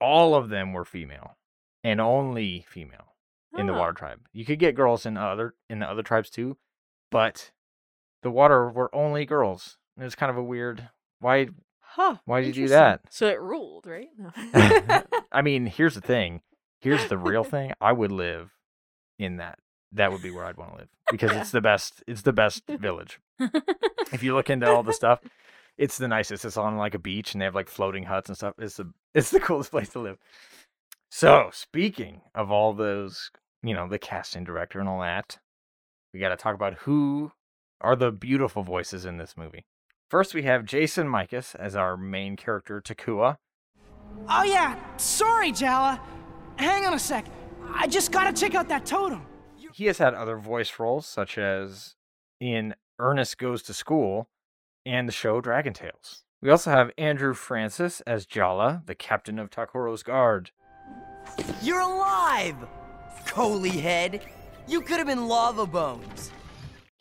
[0.01, 1.37] all of them were female
[1.83, 3.15] and only female
[3.57, 3.79] in the Oh.
[3.79, 4.29] water tribe.
[4.33, 6.59] You could get girls in other in the other tribes too,
[7.11, 7.53] but
[8.23, 9.77] the water were only girls.
[9.99, 10.89] It was kind of a weird.
[11.21, 11.49] Why?
[11.81, 12.17] Huh.
[12.25, 13.03] Why did you do that?
[13.11, 14.09] So it ruled, right?
[14.19, 15.03] No.
[15.33, 16.41] I mean, here's the thing.
[16.81, 17.73] Here's the real thing.
[17.81, 18.51] I would live
[19.19, 19.59] in that.
[19.93, 22.03] That would be where I'd want to live because it's the best.
[22.09, 23.21] It's the best village.
[24.13, 25.21] if you look into all the stuff,
[25.79, 26.45] it's the nicest.
[26.45, 28.55] It's on like a beach and they have like floating huts and stuff.
[28.59, 30.19] It's the it's the coolest place to live.
[31.13, 33.31] So speaking of all those,
[33.63, 35.39] you know, the casting director and all that,
[36.13, 37.31] we got to talk about who
[37.81, 39.65] are the beautiful voices in this movie.
[40.11, 43.37] First, we have Jason Michas as our main character, Takua.
[44.29, 45.99] Oh yeah, sorry, Jaller.
[46.57, 47.27] Hang on a sec.
[47.73, 49.23] I just gotta check out that totem.
[49.73, 51.97] He has had other voice roles, such as
[52.41, 54.29] in Ernest Goes to School
[54.87, 56.25] and the show Dragon Tales.
[56.41, 60.51] We also have Andrew Francis as Jaller, the captain of Ta-Koro's guard.
[61.63, 62.57] You're alive!
[63.27, 64.21] Kolhii head!
[64.69, 66.31] You could have been lava bones.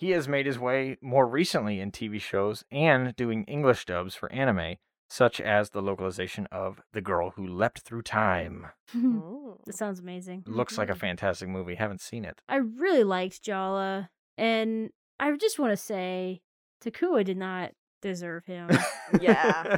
[0.04, 4.30] He has made his way more recently in TV shows and doing English dubs for
[4.34, 4.76] anime,
[5.10, 8.66] such as the localization of The Girl Who Leapt Through Time.
[8.98, 9.62] Ooh.
[9.66, 10.44] that sounds amazing.
[10.46, 11.00] Looks like a mm-hmm.
[11.00, 11.76] fantastic movie.
[11.76, 12.42] Haven't seen it.
[12.50, 14.90] I really liked Jaller, and
[15.22, 16.42] I just want to say
[16.84, 18.72] Takua did not deserve him.
[19.22, 19.78] Yeah.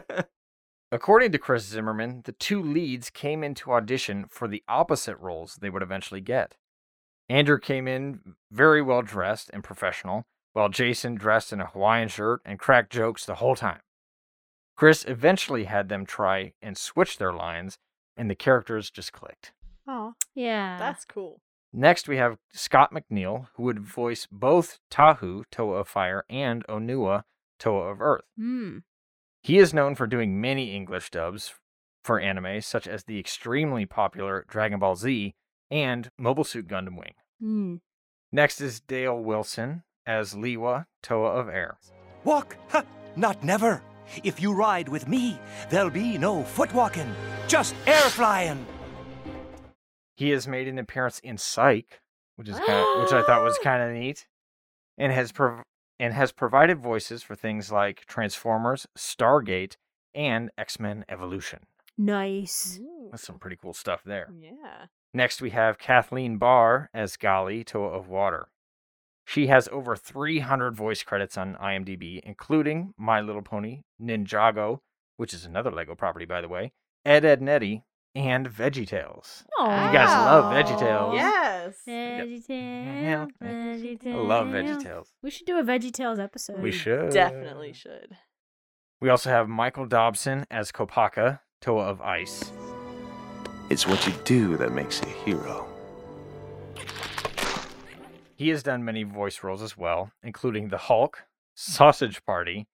[0.92, 5.70] According to Kris Zimmerman, the two leads came into audition for the opposite roles they
[5.70, 6.56] would eventually get.
[7.30, 12.42] Andrew came in very well dressed and professional, while Jason dressed in a Hawaiian shirt
[12.46, 13.82] and cracked jokes the whole time.
[14.76, 17.78] Kris eventually had them try and switch their lines,
[18.18, 19.54] and the characters just clicked.
[19.88, 20.78] Oh, yeah.
[20.78, 21.42] that's cool.
[21.72, 27.24] Next, we have Scott McNeil, who would voice both Tahu, Toa of Fire, and Onua,
[27.60, 28.24] Toa of Earth.
[28.38, 28.80] Hmm.
[29.42, 31.54] He is known for doing many English dubs
[32.04, 35.36] for anime, such as the extremely popular Dragon Ball Z
[35.72, 37.14] and Mobile Suit Gundam Wing.
[37.40, 37.76] Hmm.
[38.32, 41.78] Next is Dale Wilson as Lewa, Toa of Air.
[42.24, 42.58] Walk?
[42.70, 42.84] Ha!
[43.16, 43.82] Not never.
[44.24, 47.12] If you ride with me, there'll be no foot walking,
[47.48, 48.66] just air flying.
[50.16, 52.02] He has made an appearance in Psych,
[52.36, 54.28] which is kind of, which I thought was kind of neat,
[54.98, 55.64] and has prov-
[56.00, 59.76] and has provided voices for things like Transformers, Stargate,
[60.14, 61.60] and X Men Evolution.
[61.98, 62.80] Nice.
[63.12, 64.30] That's some pretty cool stuff there.
[64.38, 64.86] Yeah.
[65.16, 68.50] Next, we have Kathleen Barr as Gali, Toa of Water.
[69.26, 74.80] She has over 300 voice credits on IMDb, including My Little Pony, Ninjago,
[75.16, 76.74] which is another Lego property, by the way,
[77.06, 79.46] Ed, Ed, and Eddie, and VeggieTales.
[79.58, 81.14] Oh, You guys love VeggieTales.
[81.14, 81.76] Yes.
[81.88, 83.32] VeggieTales.
[83.42, 84.28] I VeggieTales.
[84.28, 85.08] love VeggieTales.
[85.24, 86.60] We should do a VeggieTales episode.
[86.60, 87.12] We should.
[87.12, 88.18] Definitely should.
[89.00, 92.52] We also have Michael Dobson as Kopaka, Toa of Ice.
[93.70, 95.68] It's what you do that makes you a hero.
[98.36, 101.24] He has done many voice roles as well, including the Hulk,
[101.56, 102.68] Sausage Party,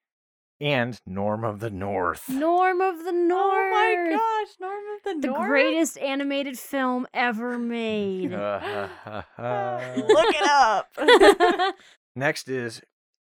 [0.60, 2.28] and Norm of the North.
[2.30, 3.42] Norm of the North.
[3.42, 5.40] Oh my gosh, Norm of the, The North.
[5.42, 8.34] The greatest animated film ever made.
[8.34, 8.88] Uh,
[9.96, 11.76] Look it up.
[12.16, 12.82] Next is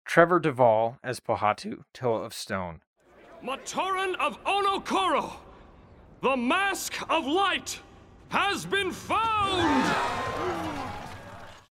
[0.05, 2.81] Trevor Devall as Pohatu, Toa of Stone.
[3.43, 5.33] Matoran of Onokoro,
[6.23, 7.81] the Mask of Light,
[8.29, 9.93] has been found!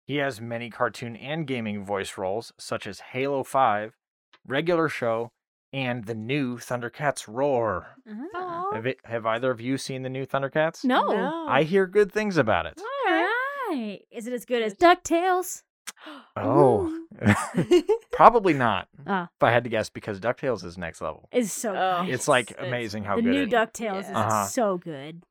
[0.08, 3.96] He has many cartoon and gaming voice roles, such as Halo 5,
[4.44, 5.30] Regular Show,
[5.72, 7.94] and the new Thundercats Roar.
[8.34, 8.70] Ah.
[8.72, 10.84] Have, it, have either of you seen the new Thundercats?
[10.84, 11.06] No.
[11.06, 11.46] No.
[11.48, 12.74] I hear good things about it.
[12.76, 14.00] All right.
[14.10, 15.62] Is it as good as DuckTales?
[16.36, 16.96] Oh,
[18.12, 18.88] probably not.
[19.06, 19.28] Ah.
[19.36, 21.28] If I had to guess, because DuckTales is next level.
[21.32, 22.04] Is so Oh.
[22.04, 22.14] good.
[22.14, 24.44] It's like It's- amazing how the good new it DuckTales is Uh-huh.
[24.46, 25.22] so good.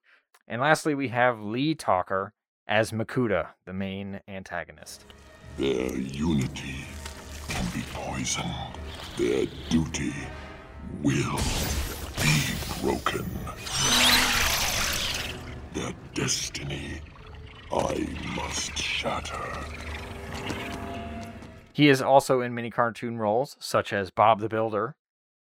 [0.48, 2.32] And lastly, we have Lee Tockar
[2.68, 5.06] as Makuta, the main antagonist.
[5.58, 6.86] Their unity
[7.48, 8.54] can be poisoned.
[9.18, 10.14] Their duty
[11.02, 11.40] will
[12.22, 13.26] be broken.
[15.74, 17.02] Their destiny
[17.72, 19.89] I must shatter.
[21.74, 24.96] He is also in many cartoon roles, such as Bob the Builder,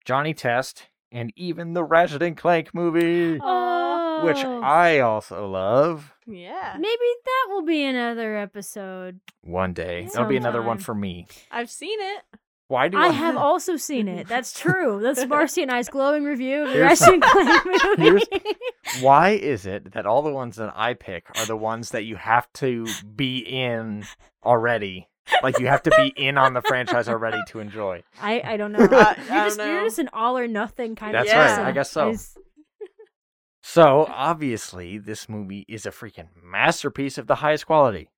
[0.05, 4.21] Johnny Test, and even the Ratchet and Clank movie, Oh.
[4.23, 6.13] which I also love.
[6.25, 6.75] yeah.
[6.79, 9.19] Maybe that will be another episode.
[9.41, 11.27] One day, that'll be another one for me.
[11.51, 12.21] I've seen it.
[12.69, 14.27] Why do I I, have also seen it.
[14.27, 15.01] That's true.
[15.01, 18.25] That's Marci and I's glowing review of the Here's- Ratchet Clank movie.
[19.01, 22.15] Why is it that all the ones that I pick are the ones that you
[22.15, 24.05] have to be in
[24.45, 25.09] already?
[25.43, 28.03] Like you have to be in on the franchise already to enjoy.
[28.21, 28.79] I, I don't know.
[28.79, 31.57] I- you're, I just, don't you're just an all or nothing kind That's of That's
[31.59, 31.67] right.
[31.67, 32.09] I guess so.
[32.09, 32.35] Is-
[33.61, 38.09] So obviously, this movie is a freaking masterpiece of the highest quality,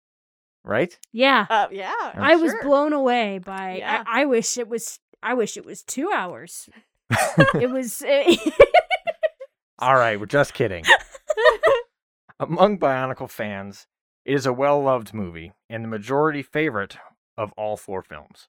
[0.64, 0.98] right?
[1.12, 1.46] Yeah.
[1.50, 1.94] Uh, yeah.
[2.16, 2.64] I was sure.
[2.64, 3.78] blown away by.
[3.78, 4.04] Yeah.
[4.08, 5.00] I, I wish it was.
[5.24, 6.70] I wish it was two hours.
[7.56, 8.02] it was.
[8.06, 8.36] eh,
[9.80, 10.84] All right, we're just kidding.
[12.40, 13.88] Among Bionicle fans,
[14.26, 16.98] it is a well loved movie and the majority favorite
[17.38, 18.48] of all four films.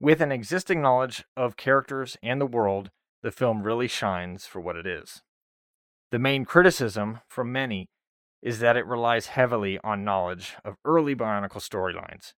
[0.00, 2.90] With an existing knowledge of characters and the world,
[3.22, 5.22] the film really shines for what it is.
[6.10, 7.88] The main criticism from many
[8.46, 12.32] is that it relies heavily on knowledge of early Bionicle storylines.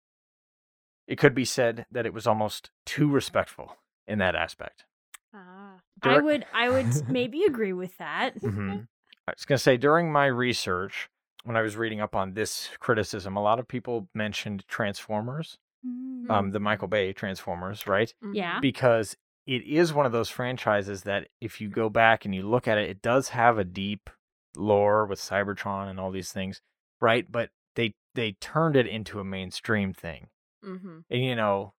[1.05, 3.75] It could be said that it was almost too respectful
[4.07, 4.85] in that aspect.
[5.33, 5.79] Ah.
[6.01, 6.45] I would.
[6.53, 8.37] I would maybe agree with that.
[8.37, 8.69] hmm
[9.27, 11.09] I was going to say during my research,
[11.43, 16.29] when I was reading up on this criticism, a lot of people mentioned Transformers, Mm.
[16.31, 18.13] um, the Michael Bay Transformers, right?
[18.33, 18.59] Yeah.
[18.59, 19.15] Because
[19.45, 22.77] it is one of those franchises that if you go back and you look at
[22.79, 24.09] it, it does have a deep
[24.57, 26.61] lore with Cybertron and all these things,
[26.99, 27.29] right?
[27.31, 30.27] But they they turned it into a mainstream thing.
[30.65, 30.99] Mm-hmm.
[31.09, 31.73] And you know,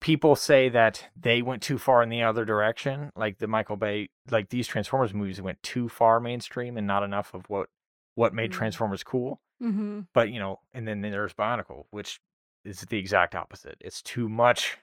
[0.00, 4.10] people say that they went too far in the other direction, like the Michael Bay,
[4.30, 7.68] like these Transformers movies went too far mainstream and not enough of what
[8.14, 8.54] what made Mm.
[8.54, 9.40] Transformers cool.
[9.62, 10.00] Mm-hmm.
[10.12, 12.20] But you know, and then there's Bionicle, which
[12.64, 13.76] is the exact opposite.
[13.80, 14.78] It's too much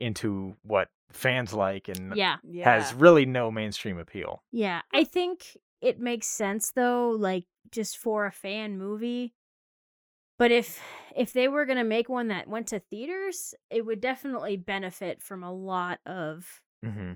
[0.00, 2.36] into what fans like and Yeah.
[2.42, 2.64] Yeah.
[2.64, 4.42] has really no mainstream appeal.
[4.50, 4.82] Yeah.
[4.92, 9.34] I think it makes sense though, like just for a fan movie.
[10.38, 10.80] But if
[11.14, 15.42] if they were gonna make one that went to theaters, it would definitely benefit from
[15.42, 17.12] a lot of Mm-hmm.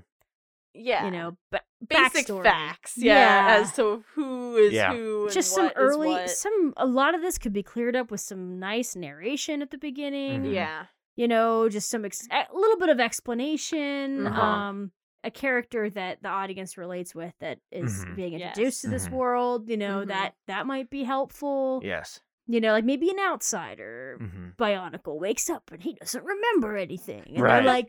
[0.75, 1.05] yeah.
[1.07, 2.43] you know ba- basic backstory.
[2.45, 2.95] facts.
[2.97, 3.15] Yeah,
[3.57, 3.61] Yeah.
[3.63, 4.93] As to who is Yeah.
[4.93, 5.25] who.
[5.25, 6.31] And just some what is early what.
[6.31, 9.79] some a lot of this could be cleared up with some nice narration at the
[9.79, 10.55] beginning Mhm.
[10.55, 10.87] Yeah.
[11.17, 14.41] you know just some ex- a little bit of explanation Uh-huh.
[14.41, 14.93] um
[15.27, 18.17] a character that the audience relates with that is Mhm.
[18.17, 18.43] being Yes.
[18.57, 19.13] introduced to this Mhm.
[19.13, 20.09] world you know Mhm.
[20.09, 22.21] that that might be helpful Yes.
[22.47, 24.51] you know like maybe an outsider Mm-hmm.
[24.57, 27.57] bionicle wakes up and he doesn't remember anything and Right.
[27.57, 27.89] they're like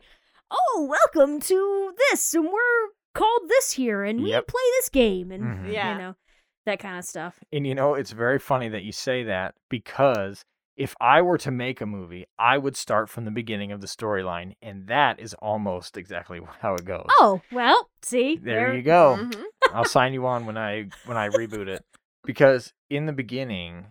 [0.50, 4.46] oh welcome to this and we're called this here and we Yep.
[4.48, 5.72] play this game and Mhm.
[5.72, 5.92] Yeah.
[5.92, 6.14] you know
[6.66, 10.44] that kind of stuff And you know, it's very funny that you say that because
[10.78, 13.88] if I were to make a movie, I would start from the beginning of the
[13.88, 17.06] storyline, and that is almost exactly how it goes.
[17.18, 18.38] Oh, well, see.
[18.40, 19.18] there you go.
[19.20, 19.44] Mhm.
[19.74, 21.84] I'll sign you on when I when I reboot it
[22.24, 23.86] because in the beginning,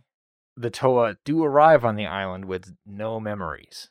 [0.56, 3.90] the Toa do arrive on the island with no memories,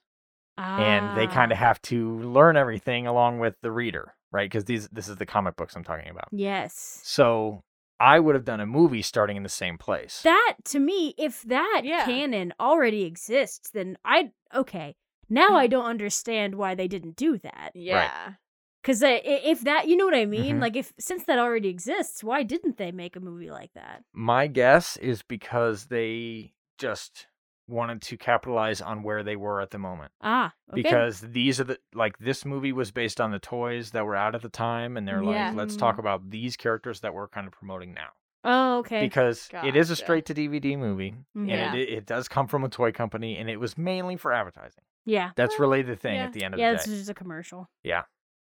[0.56, 4.50] and they kind Ah, of have to learn everything along with the reader, right?
[4.50, 6.28] Because these this is the comic books I'm talking about.
[6.32, 7.00] Yes.
[7.04, 7.62] So
[7.98, 10.20] I would have done a movie starting in the same place.
[10.22, 12.04] That to me, if that Yeah.
[12.04, 14.96] canon already exists, then I okay.
[15.28, 15.56] Now.
[15.56, 17.72] I don't understand why they didn't do that.
[17.74, 18.34] Yeah.
[18.82, 20.58] Because if that, you know what I mean.
[20.58, 20.60] Mhm.
[20.60, 24.04] Like if since that already exists, why didn't they make a movie like that?
[24.12, 27.26] My guess is because they just
[27.68, 30.12] wanted to capitalize on where they were at the moment.
[30.20, 30.82] Ah, okay.
[30.82, 34.34] Because these are the like this movie was based on the toys that were out
[34.34, 35.48] at the time, and they're Yeah.
[35.48, 38.08] like, let's talk about these characters that we're kind of promoting now.
[38.48, 39.00] oh, okay.
[39.00, 41.48] Because it is a straight to DVD movie, Mhm.
[41.48, 41.70] Yeah.
[41.72, 44.84] and it, it does come from a toy company, and it was mainly for advertising.
[45.04, 45.32] yeah.
[45.34, 46.24] That's really the thing yeah.
[46.26, 46.92] at the end of Yeah, the this day.
[46.92, 47.68] is just a commercial.
[47.82, 48.04] Yeah,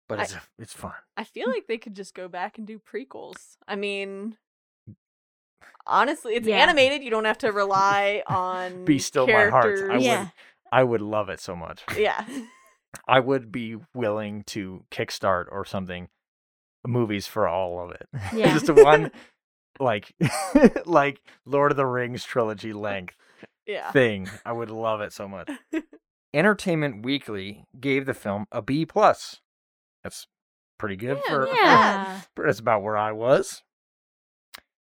[0.08, 0.94] but I- it's it's fun.
[1.18, 3.58] I feel like they could just go back and do prequels.
[3.68, 4.38] I mean,
[5.90, 6.58] honestly, it's Yeah.
[6.58, 7.04] animated.
[7.04, 9.66] You don't have to rely on Be still my heart.
[9.66, 9.90] I characters.
[9.92, 10.28] would Yeah.
[10.72, 11.84] I would love it so much.
[11.98, 12.24] Yeah.
[13.08, 16.10] I would be willing to kickstart or something
[16.88, 18.08] movies for all of it.
[18.34, 18.54] Yeah.
[18.58, 19.12] Just one
[19.80, 20.14] like
[20.86, 23.16] like Lord of the Rings trilogy length
[23.66, 23.92] Yeah.
[23.92, 24.30] thing.
[24.46, 25.50] I would love it so much.
[26.34, 29.42] Entertainment Weekly gave the film a B plus.
[30.04, 30.28] That's
[30.78, 32.22] pretty good Yeah, for not Yeah.
[32.38, 33.64] that's about where I was.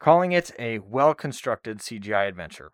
[0.02, 2.72] Calling it a well constructed CGI adventure.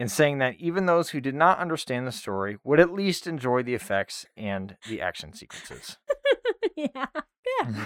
[0.00, 3.62] And saying that even those who did not understand the story would at least enjoy
[3.62, 5.98] the effects and the action sequences.
[6.76, 6.88] yeah.
[6.96, 7.04] yeah.
[7.62, 7.82] Mm-hmm.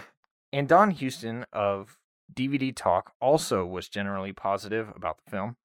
[0.53, 1.99] And Don Houston of
[2.33, 5.57] DVD Talk also was generally positive about the film.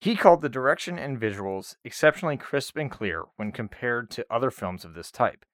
[0.00, 4.84] He called the direction and visuals exceptionally crisp and clear when compared to other films
[4.84, 5.44] of this type,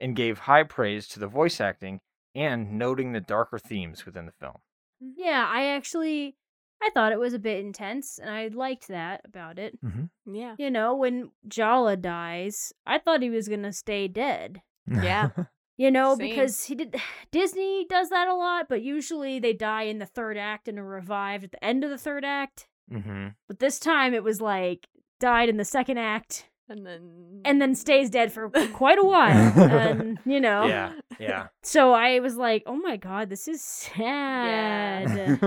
[0.00, 2.00] and gave high praise to the voice acting
[2.34, 4.60] and noting the darker themes within the film.
[5.00, 6.36] Yeah, I actually
[6.82, 9.78] I thought it was a bit intense and I liked that about it.
[10.26, 10.54] Yeah.
[10.58, 14.62] You know, when Jaller dies, I thought he was going to stay dead.
[14.86, 15.30] Yeah.
[15.80, 16.28] You know, Same.
[16.28, 16.94] because he did
[17.32, 20.84] Disney does that a lot, but usually they die in the third act and are
[20.84, 22.68] revived at the end of the third act.
[22.92, 23.28] mm-hmm.
[23.48, 24.86] But this time it was like
[25.20, 29.30] died in the second act And then and then stays dead for quite a while.
[29.60, 30.66] and you know.
[30.66, 31.46] Yeah, yeah.
[31.62, 35.40] So I was like, "Oh my god, this is sad."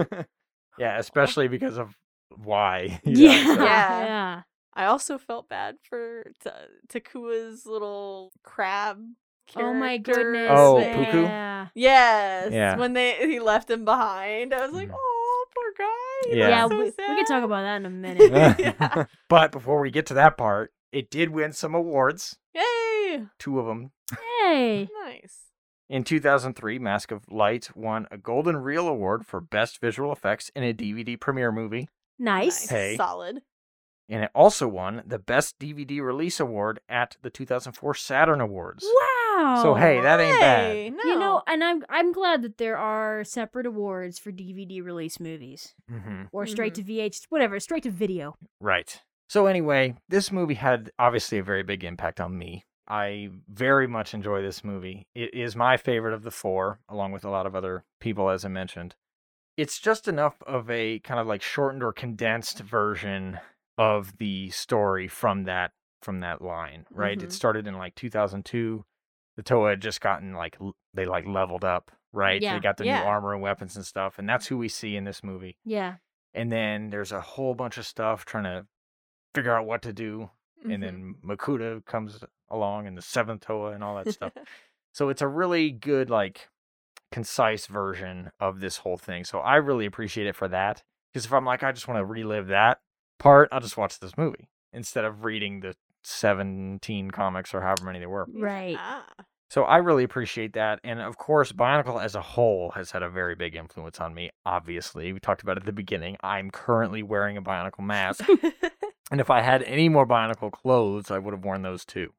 [0.78, 1.96] yeah, especially because of
[2.36, 3.00] why.
[3.06, 3.32] Yeah.
[3.46, 4.06] died, so- Yeah.
[4.06, 4.42] yeah.
[4.76, 8.98] I also felt bad for Ta- Takua's little crab.
[9.56, 10.50] Oh my goodness.
[10.52, 11.06] Oh, thing.
[11.06, 11.24] Puku?
[11.24, 11.68] Yeah.
[11.76, 12.52] Yes.
[12.52, 12.76] Yeah.
[12.78, 14.96] When they he left him behind, I was like, Mm.
[14.96, 16.36] oh, poor guy.
[16.36, 16.50] Yeah.
[16.50, 18.32] Yeah, so we, we can talk about that in a minute.
[18.60, 19.06] Yeah.
[19.30, 23.26] but before we get to that part, it did win some awards, Yay!
[23.40, 23.92] two of them.
[24.42, 24.88] hey.
[25.06, 25.40] Nice.
[25.90, 30.64] In 2003, Mask of Light won a Golden Reel Award for Best Visual Effects in
[30.64, 32.70] a DVD premiere movie, Nice.
[32.70, 32.96] Hey.
[32.96, 33.42] Solid.
[34.10, 38.86] and it also won the Best DVD Release Award at the 2004 Saturn Awards.
[38.86, 39.60] Wow.
[39.62, 40.72] So hey, that ain't bad.
[40.72, 41.04] Hey, no.
[41.04, 45.74] You know, and I'm I'm glad that there are separate awards for DVD release movies
[45.90, 48.36] hmm or straight to VH, whatever, straight to video.
[48.62, 49.02] Right.
[49.34, 52.66] So anyway, this movie had obviously a very big impact on me.
[52.88, 55.08] I very much enjoy this movie.
[55.16, 58.46] It is my favorite of the four, along with a lot of other people, as
[58.46, 58.94] I mentioned.
[59.58, 63.40] It's just enough of a kind of like shortened or condensed version
[63.76, 65.72] of the story from that
[66.04, 67.20] from that line, right?
[67.20, 67.34] It Mhm.
[67.34, 68.86] started in like 2002.
[69.36, 70.60] The Toa had just gotten like
[70.94, 72.40] they like leveled up, right?
[72.40, 72.54] Yeah.
[72.54, 73.00] They got the Yeah.
[73.00, 75.96] new armor and weapons and stuff, and that's who we see in this movie Yeah.
[76.36, 78.68] and then there's a whole bunch of stuff trying to
[79.34, 80.30] figure out what to do
[80.66, 80.74] Mhm.
[80.74, 84.32] and then makuta comes along and the seventh toa and all that stuff
[84.94, 86.50] so it's a really good like
[87.12, 90.82] concise version of this whole thing so i really appreciate it for that
[91.12, 92.80] because if i'm like i just want to relive that
[93.20, 98.00] part i'll just watch this movie instead of reading the 17 comics or however many
[98.00, 98.76] there were Right.
[98.80, 99.06] Ah.
[99.50, 100.80] so I really appreciate that.
[100.84, 104.32] And of course, Bionicle as a whole has had a very big influence on me,
[104.46, 105.14] obviously.
[105.14, 106.18] We talked about it at the beginning.
[106.24, 108.26] I'm currently wearing a Bionicle mask.
[109.14, 112.12] and if I had any more Bionicle clothes, I would have worn those too.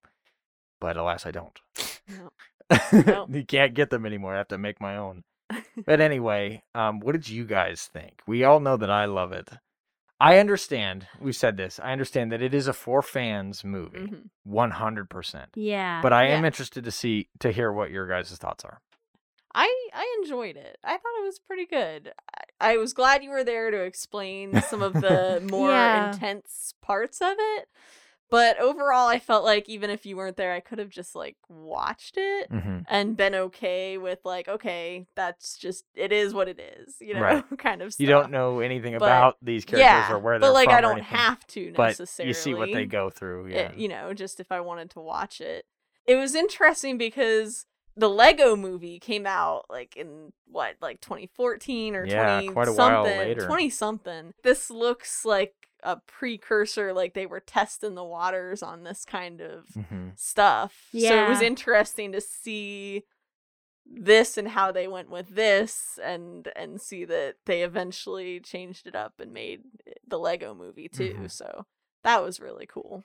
[0.81, 1.61] But alas, I don't.
[2.09, 2.31] No.
[2.93, 3.27] No.
[3.29, 4.35] you can't get them anymore.
[4.35, 5.25] I have to make my own.
[5.85, 8.23] But anyway, um, what did you guys think?
[8.29, 9.51] We all know that I love it.
[10.21, 11.09] I understand.
[11.21, 11.81] We've said this.
[11.83, 14.31] I understand that it is a for fans movie, Mhm.
[14.45, 15.51] one hundred percent.
[15.57, 16.01] Yeah.
[16.01, 16.47] But I am Yeah.
[16.47, 18.81] interested to see to hear what your guys' thoughts are.
[19.55, 20.79] I I enjoyed it.
[20.85, 22.13] I thought it was pretty good.
[22.61, 26.13] I, was glad you were there to explain some of the more Yeah.
[26.13, 27.69] intense parts of it.
[28.31, 31.37] But overall, I felt like even if you weren't there, I could have just like
[31.49, 32.79] watched it Mm-hmm.
[32.89, 37.21] and been okay with like, okay, that's just it is what it is, you know,
[37.21, 37.45] Right.
[37.59, 37.93] kind of.
[37.93, 38.01] Stuff.
[38.01, 40.55] You don't know anything But- about these characters yeah, or where they're from.
[40.55, 42.07] but like I don't have to necessarily.
[42.17, 43.47] but you see what they go through.
[43.47, 43.73] it- Yeah.
[43.77, 45.67] you know, just if I wanted to watch it.
[46.07, 47.67] It was interesting because
[47.97, 52.73] the Lego movie came out like in what, like 2014 or Yeah, 20 quite a
[52.73, 53.47] while something, later.
[53.47, 54.33] 20 something.
[54.43, 59.67] This looks like a precursor like they were testing the waters on this kind of
[59.75, 60.75] hmm stuff.
[60.93, 63.05] So it was interesting to see
[63.87, 68.95] this and how they went with this and and see that they eventually changed it
[68.97, 69.63] up and made
[70.07, 71.15] the Lego movie too.
[71.15, 71.31] Mhm.
[71.31, 71.67] So
[72.03, 73.05] That was really cool.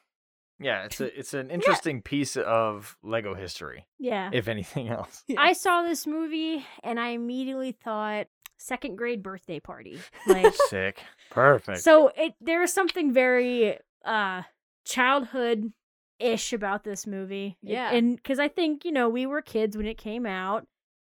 [0.60, 4.30] Yeah, it's a it's an interesting piece of Lego history, Yeah.
[4.34, 5.24] if anything else.
[5.38, 10.00] I saw this movie and I immediately thought second grade birthday party.
[10.28, 11.02] Like Sick.
[11.30, 11.80] Perfect.
[11.80, 14.44] so it there is something very uh
[14.86, 15.72] childhood
[16.20, 17.58] ish about this movie.
[17.64, 17.92] It- Yeah.
[17.94, 20.68] and cuz I think, you know, we were kids when it came out.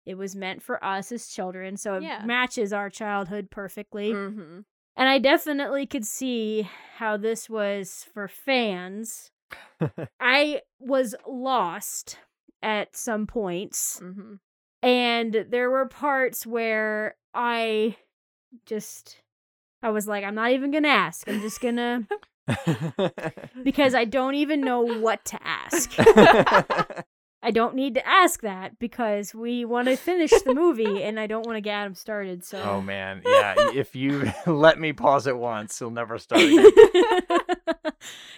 [0.06, 2.24] It was meant for us as children, so it Yeah.
[2.24, 4.12] matches our childhood perfectly.
[4.12, 4.60] Mm-hmm.
[4.96, 9.30] And I definitely could see how this was for fans.
[10.20, 12.18] I was lost
[12.62, 14.34] at some points, Mm-hmm.
[14.82, 17.96] and there were parts where I
[18.66, 19.20] just
[19.82, 21.28] I was like, I'm not even gonna ask.
[21.28, 22.06] I'm just gonna
[23.62, 25.92] because I don't even know what to ask.
[27.42, 31.26] I don't need to ask that because we want to finish the movie and I
[31.26, 32.42] don't want to get Adam started.
[32.44, 33.54] So oh man, yeah.
[33.74, 36.70] If you let me pause it once, you'll never start again.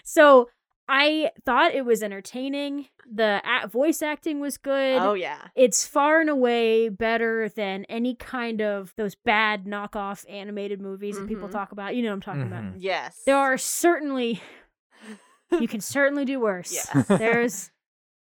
[0.04, 0.48] so
[0.88, 2.86] I thought it was entertaining.
[3.12, 4.98] The a- voice acting was good.
[5.02, 5.48] Oh yeah.
[5.56, 11.26] It's far and away better than any kind of those bad knockoff animated movies that
[11.26, 11.52] people Mhm.
[11.52, 11.96] talk about.
[11.96, 12.62] You know what I'm talking about.
[12.62, 12.74] Mhm.
[12.78, 13.22] Yes.
[13.26, 14.40] There are certainly
[15.60, 16.72] you can certainly do worse.
[16.72, 17.06] Yes.
[17.08, 17.70] There's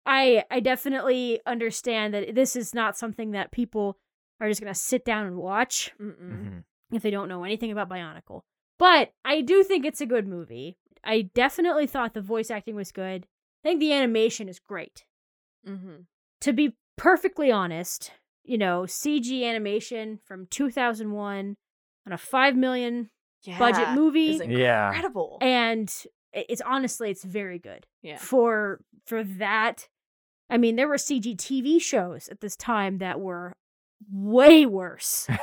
[0.05, 3.97] I I definitely understand that this is not something that people
[4.39, 6.19] are just going to sit down and watch Mm-mm.
[6.19, 6.63] Mhm.
[6.91, 8.41] if they don't know anything about Bionicle.
[8.79, 10.77] But I do think it's a good movie.
[11.07, 13.25] I definitely thought the voice acting was good.
[13.63, 15.05] I think the animation is great.
[15.67, 16.01] Mm-hmm.
[16.41, 18.11] To be perfectly honest,
[18.43, 21.55] you know, CG animation from 2001
[22.05, 23.09] on a 5 million
[23.43, 23.57] Yeah.
[23.57, 24.87] budget movie It's Yeah.
[24.89, 25.37] incredible.
[25.41, 25.91] and
[26.33, 27.85] it's honestly it's very good.
[28.03, 28.17] yeah.
[28.17, 29.87] For for that
[30.49, 33.55] I mean, there were CG TV shows at this time that were
[34.11, 35.27] way worse.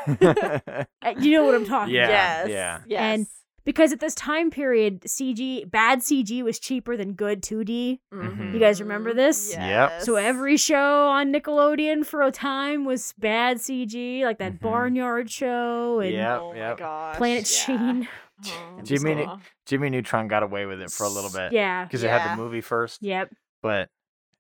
[1.04, 2.04] Uh, You know what I'm talking Yeah,
[2.40, 2.48] about?
[2.48, 2.48] yes.
[2.48, 2.80] yeah.
[2.86, 3.00] Yes.
[3.18, 3.26] And-
[3.64, 8.00] because at this time period, CG bad CG was cheaper than good 2D.
[8.12, 8.52] Mhm.
[8.54, 9.52] You guys remember this?
[9.54, 10.02] Yep.
[10.02, 14.60] So every show on Nickelodeon for a time was bad CG, like that Mhm.
[14.60, 16.78] Barnyard show and Yep, oh yep.
[16.78, 17.16] gosh.
[17.16, 17.38] Planet
[17.68, 17.76] yeah.
[17.76, 18.08] Sheen.
[18.46, 19.38] Oh, Jimmy- aw.
[19.64, 21.52] Jimmy Neutron got away with it for a little bit.
[21.52, 21.84] Yeah.
[21.84, 23.32] Because it had the movie first, Yep.
[23.62, 23.88] but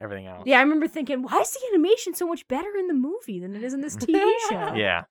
[0.00, 0.42] everything else.
[0.46, 3.54] Yeah, I remember thinking, why is the animation so much better in the movie than
[3.54, 4.20] it is in this TV
[4.50, 4.74] show?
[4.74, 5.04] Yeah.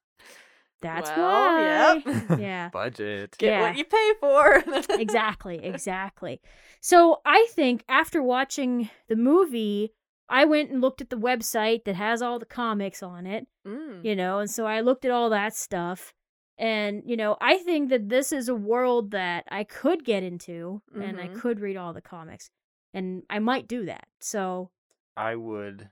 [0.84, 1.18] That's Well,
[1.56, 2.02] why.
[2.06, 2.30] yep.
[2.40, 2.70] yeah.
[2.70, 3.36] Budget.
[3.40, 3.62] Get Yeah.
[3.62, 4.64] what you pay for.
[5.00, 6.40] exactly, exactly.
[6.82, 9.94] So I think after watching the movie,
[10.30, 14.04] I went and looked at the website that has all the comics on it, Mm.
[14.04, 16.14] you know, and so I looked at all that stuff.
[16.58, 20.82] And, you know, I think that this is a world that I could get into
[20.94, 21.40] and I Mhm.
[21.40, 22.52] could read all the comics.
[22.94, 24.06] And I might do that.
[24.20, 24.70] So,
[25.18, 25.90] I would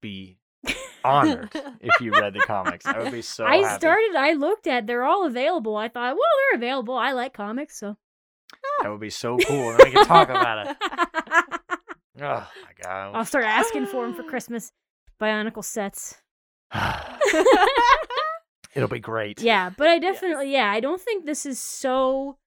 [0.00, 0.38] be
[1.04, 2.86] honored if you read the comics.
[2.86, 3.80] I would be so I happy.
[3.80, 5.76] started, I looked at, they're all available.
[5.76, 6.96] I thought, well, they're available.
[6.96, 7.96] I like comics, so.
[8.82, 9.70] That would be so cool.
[9.70, 10.76] And I can talk about it.
[12.20, 12.24] Oh
[12.64, 13.14] my god.
[13.14, 14.72] I'll start asking for them for Christmas.
[15.20, 16.20] Bionicle sets.
[18.74, 19.40] It'll be great.
[19.42, 22.38] Yeah, but I definitely, yeah, I don't think this is so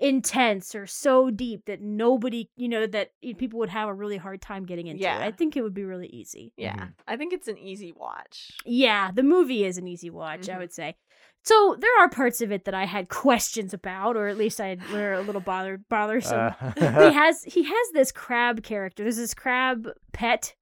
[0.00, 4.42] intense or so deep that nobody, you know, that people would have a really hard
[4.42, 5.02] time getting into.
[5.02, 5.20] Yeah.
[5.20, 5.26] it.
[5.26, 6.52] I think it would be really easy.
[6.56, 6.74] yeah.
[6.76, 6.92] Mhm.
[7.06, 8.50] I think it's an easy watch.
[8.64, 10.58] Yeah, the movie is an easy watch, I Mhm.
[10.58, 10.96] would say.
[11.44, 14.76] So there are parts of it that I had questions about, or at least I
[14.92, 16.54] were a little bothered, bothersome.
[16.78, 19.02] he Uh, has he has this crab character.
[19.04, 20.54] There's this crab pet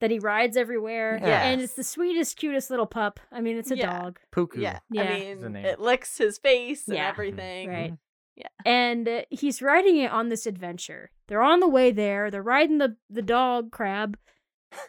[0.00, 1.42] that he rides everywhere, Yeah.
[1.48, 3.18] and it's the sweetest, cutest little pup.
[3.32, 3.98] I mean, it's a Yeah.
[4.00, 4.58] dog, Puku.
[4.60, 4.78] Yeah.
[4.90, 5.02] Yeah.
[5.02, 7.08] I mean, it licks his face and Yeah.
[7.08, 7.68] everything.
[7.68, 7.94] right?
[8.36, 8.48] Yeah.
[8.66, 11.10] and uh, he's riding it on this adventure.
[11.26, 12.30] They're on the way there.
[12.30, 14.18] They're riding the the dog crab,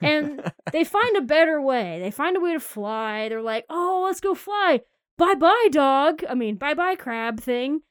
[0.02, 2.00] and they find a better way.
[2.02, 3.30] They find a way to fly.
[3.30, 4.82] They're like, "Oh, let's go fly."
[5.18, 6.24] Bye bye, dog.
[6.30, 7.82] I mean, bye bye, crab thing.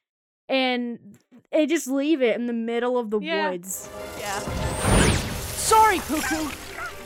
[0.48, 1.18] And
[1.50, 3.50] they just leave it in the middle of the Yeah.
[3.50, 3.88] woods.
[4.20, 4.38] Yeah.
[5.56, 6.48] Sorry, Cuckoo.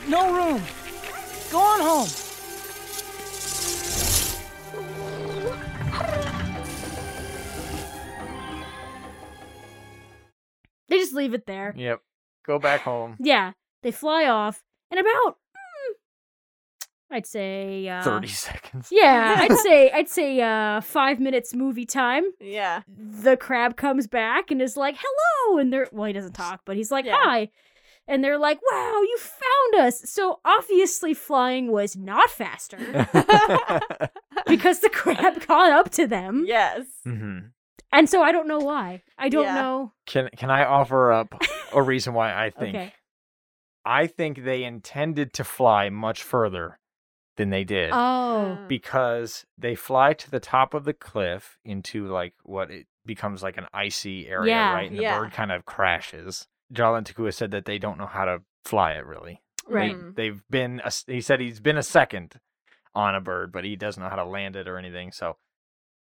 [0.08, 0.60] No room.
[1.50, 2.08] Go on home.
[10.90, 11.72] They just leave it there.
[11.76, 12.00] Yep.
[12.44, 13.16] Go back home.
[13.20, 15.94] Yeah, they fly off, and about mm,
[17.12, 18.88] I'd say uh, 30 seconds.
[18.92, 22.24] Yeah, I'd say I'd say uh five minutes movie time.
[22.40, 22.82] Yeah.
[22.88, 26.76] The crab comes back and is like, "Hello," and they're well, he doesn't talk, but
[26.76, 27.16] he's like, Yeah.
[27.18, 27.50] "Hi,"
[28.06, 32.76] and they're like, "Wow, you found us!" So obviously, flying was not faster
[34.46, 36.86] because the crab caught up to them, Yes.
[37.04, 37.38] hmm
[37.92, 39.02] and so I don't know why.
[39.18, 39.54] I don't Yeah.
[39.54, 39.92] know.
[40.06, 41.34] Can can I offer up
[41.72, 42.94] a reason why I think Okay.
[43.84, 46.78] I think they intended to fly much further
[47.36, 52.06] than they did Oh, Uh, because they fly to the top of the cliff into
[52.06, 54.72] like what it becomes like an icy area, Yeah.
[54.74, 54.88] right?
[54.90, 55.18] And the Yeah.
[55.18, 56.46] bird kind of crashes.
[56.72, 59.40] Jaller and Takua said that they don't know how to fly it really.
[59.66, 59.96] Right.
[59.96, 60.14] Mhm.
[60.14, 62.38] They, they've been, a s he said he's been a second
[62.94, 65.10] on a bird, but he doesn't know how to land it or anything.
[65.12, 65.38] So,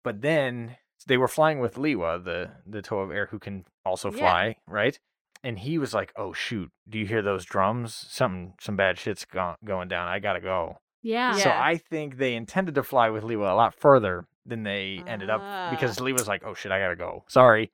[0.05, 0.77] but then
[1.07, 4.19] they were flying with Lewa, the, the Toa of air who can also Yeah.
[4.19, 4.99] fly, right?
[5.43, 7.95] And he was like, oh, shoot, do you hear those drums?
[8.09, 10.09] Something, some bad shit's go- going down.
[10.09, 10.79] I got to go.
[11.03, 11.33] Yeah.
[11.37, 11.61] So Yeah.
[11.63, 15.41] I think they intended to fly with Lewa a lot further than they ended up
[15.45, 15.69] Ah.
[15.71, 17.25] because Lewa's like, oh shit, I gotta go.
[17.29, 17.71] Sorry.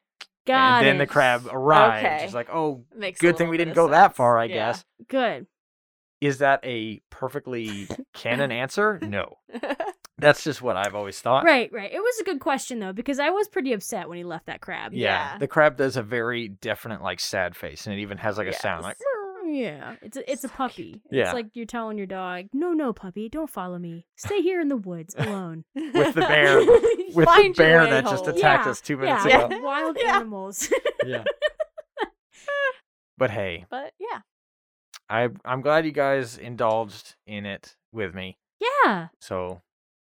[0.46, 2.04] Got and then the crab arrived.
[2.06, 2.18] Okay.
[2.24, 4.54] She's like, oh, Makes good thing we didn't of go that far, I Yeah.
[4.54, 4.84] guess.
[5.08, 5.46] Good.
[6.20, 8.98] Is that a perfectly canon answer?
[9.02, 9.38] No.
[10.20, 11.44] That's just what I've always thought.
[11.44, 11.92] Right, right.
[11.92, 14.60] It was a good question though because I was pretty upset when he left that
[14.60, 14.92] crab.
[14.92, 15.32] Yeah.
[15.32, 15.38] Yeah.
[15.38, 18.52] The crab does a very definite, like, sad face, and it even has like a
[18.52, 18.96] sound like,
[19.46, 21.00] Yeah, it's a it's a puppy.
[21.10, 21.24] Yeah.
[21.24, 24.06] It's like you're telling your dog, "No, no, puppy, don't follow me.
[24.16, 26.58] Stay here in the woods alone." with the bear,
[27.14, 29.58] with Find the bear way that just attacked Yeah, us two minutes yeah, ago.
[29.60, 30.16] wild Yeah.
[30.16, 30.68] animals.
[31.04, 31.24] Yeah.
[33.18, 34.20] But hey, But yeah.
[35.08, 38.38] I I'm glad you guys indulged in it with me.
[38.60, 39.60] yeah, So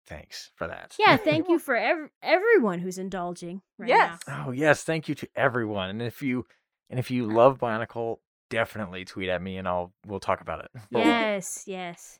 [0.08, 0.96] thanks for that.
[1.00, 1.18] yeah.
[1.18, 3.62] Thank you for ev- everyone who's indulging.
[3.78, 4.20] Right yes.
[4.28, 5.90] Oh yes, thank you to everyone.
[5.90, 6.46] And if you
[6.90, 8.18] and if you uh love Bionicle,
[8.50, 10.72] definitely tweet at me and I'll we'll talk about it.
[10.92, 11.00] now.
[11.00, 12.20] Yes, yes.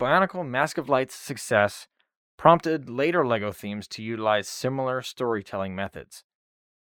[0.00, 1.86] Bionicle Mask of Light's success
[2.36, 6.22] prompted later LEGO themes to utilize similar storytelling methods.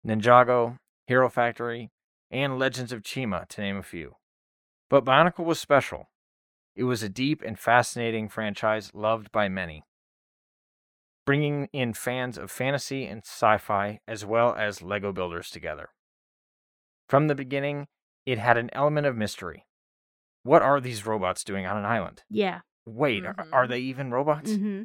[0.06, 1.90] Ninjago, Hero Factory,
[2.30, 4.16] and Legends of Chima, to name a few.
[4.90, 6.10] But Bionicle was special.
[6.74, 9.84] It was a deep and fascinating franchise loved by many,
[11.26, 15.90] bringing in fans of fantasy and sci fi as well as LEGO builders together.
[17.08, 17.86] From the beginning,
[18.26, 19.66] it had an element of mystery.
[20.42, 22.22] What are these robots doing on an island?
[22.28, 22.60] Yeah.
[22.86, 23.68] Wait, are, are Mhm.
[23.68, 24.50] they even robots?
[24.52, 24.82] Mm-hmm.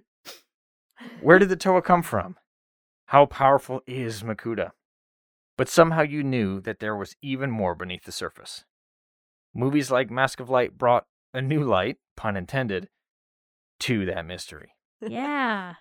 [1.21, 2.37] Where did the Toa come from?
[3.07, 4.71] How powerful is Makuta?
[5.57, 8.63] But somehow you knew that there was even more beneath the surface.
[9.53, 12.89] Movies like Mask of Light brought a new light, pun intended,
[13.81, 14.75] to that mystery.
[15.01, 15.75] Yeah.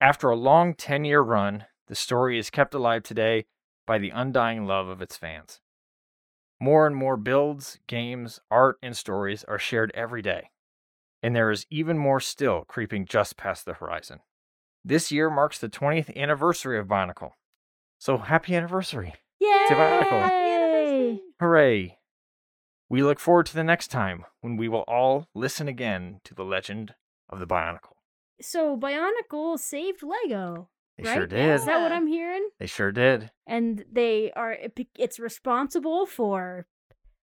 [0.00, 3.46] After a long 10 year run, the story is kept alive today
[3.86, 5.60] by the undying love of its fans.
[6.60, 10.50] More and more builds, games, art, and stories are shared every day,
[11.22, 14.20] and there is even more still creeping just past the horizon.
[14.84, 17.32] This year marks the 20th anniversary of Bionicle.
[17.98, 19.14] So happy anniversary!
[19.40, 19.66] Yay!
[19.70, 21.20] Bionicle.
[21.40, 21.98] Hooray!
[22.88, 26.44] We look forward to the next time when we will all listen again to the
[26.44, 26.94] legend
[27.28, 27.93] of the Bionicle.
[28.40, 30.68] So Bionicle saved Lego.
[30.98, 31.14] They right?
[31.14, 31.54] sure did.
[31.54, 32.48] Is that what I'm hearing?
[32.60, 33.30] They sure did.
[33.46, 34.56] and they are
[34.96, 36.66] it's responsible for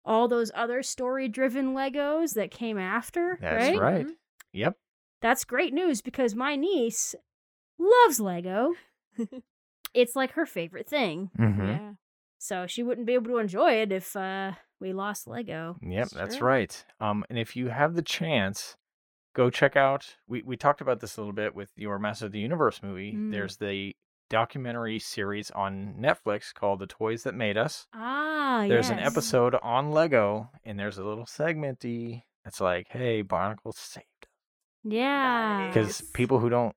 [0.05, 4.07] all those other story driven legos that came after That's right right.
[4.55, 4.77] Yep.
[5.21, 7.15] that's great news because my niece
[7.79, 8.73] loves lego
[9.95, 11.67] it's like her favorite thing Mm-hmm.
[11.69, 11.91] Yeah.
[12.39, 16.13] so she wouldn't be able to enjoy it if uh we lost lego Yep, That's
[16.15, 16.85] that's right.
[16.99, 18.77] Um, and if you have the chance,
[19.35, 20.17] go check out.
[20.29, 23.13] We we talked about this a little bit with your Master of the Universe movie.
[23.13, 23.31] Mm.
[23.31, 23.95] There's the
[24.29, 29.91] documentary series on Netflix called "The Toys That Made Us." ah There's an episode on
[29.91, 34.07] Lego, and there's a little segmenty It's like, "Hey, Barnacle saved."
[34.85, 36.11] yeah Because Nice.
[36.13, 36.75] people who don't,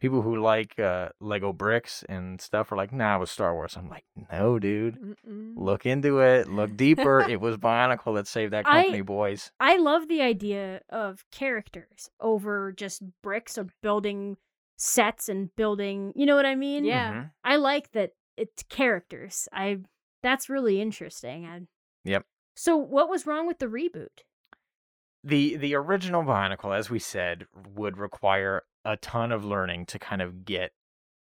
[0.00, 3.76] people who like uh, Lego bricks and stuff are like, "Nah, it was Star Wars."
[3.76, 5.52] I'm like, "No, dude." Mm-mm.
[5.56, 6.48] Look into it.
[6.48, 7.20] Look deeper.
[7.28, 9.50] it was Bionicle that saved that I- company, boys.
[9.60, 14.36] I love the idea of characters over just bricks or building
[14.80, 17.12] sets and building you know what i mean Yeah.
[17.12, 17.30] Mhm.
[17.42, 19.48] I like that it's characters.
[19.52, 19.80] I
[20.22, 21.46] that's really interesting.
[21.46, 21.62] I,
[22.04, 22.24] Yep.
[22.54, 24.22] So what was wrong with the reboot?
[25.24, 30.22] the the original Bionicle, as we said, would require a ton of learning to kind
[30.22, 30.72] of get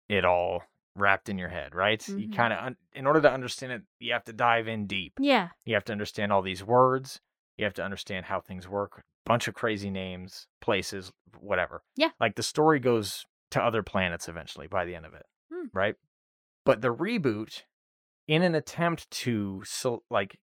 [0.07, 0.63] it all
[0.95, 2.05] wrapped in your head, right?
[2.07, 2.35] You Mhm.
[2.35, 5.13] kind of, un- in order to understand it, you have to dive in deep.
[5.19, 5.49] Yeah.
[5.65, 7.21] You have to understand all these words.
[7.57, 9.03] You have to understand how things work.
[9.25, 11.83] Bunch of crazy names, places, whatever.
[11.95, 12.11] Yeah.
[12.19, 15.67] Like the story goes to other planets eventually by the end of it, Hmm.
[15.73, 15.95] right?
[16.65, 17.63] But the reboot,
[18.27, 19.63] in an attempt to
[20.09, 20.39] like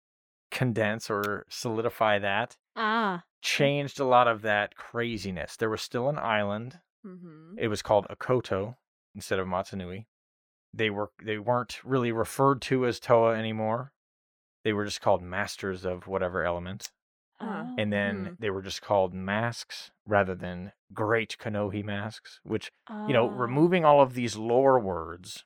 [0.51, 3.25] condense or solidify that, Ah.
[3.43, 5.57] changed a lot of that craziness.
[5.57, 6.81] There was still an island.
[7.07, 7.59] Mm-hmm.
[7.59, 8.77] It was called Okoto
[9.15, 10.07] instead of Mata Nui.
[10.73, 13.93] They were they weren't really referred to as Toa anymore.
[14.65, 16.91] They were just called masters of whatever element.
[17.41, 17.65] Huh.
[17.79, 18.37] And then Mm.
[18.39, 22.71] they were just called masks rather than great Kanohi masks, which
[23.09, 23.35] you know, Ah.
[23.35, 25.45] removing all of these lore words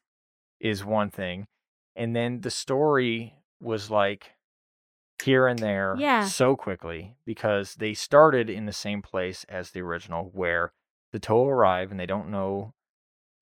[0.61, 1.46] is one thing.
[1.94, 4.34] And then the story was like
[5.22, 6.24] here and there Yeah.
[6.26, 10.72] so quickly because they started in the same place as the original where
[11.15, 12.75] the Toa arrive and they don't know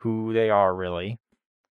[0.00, 1.18] who they are really.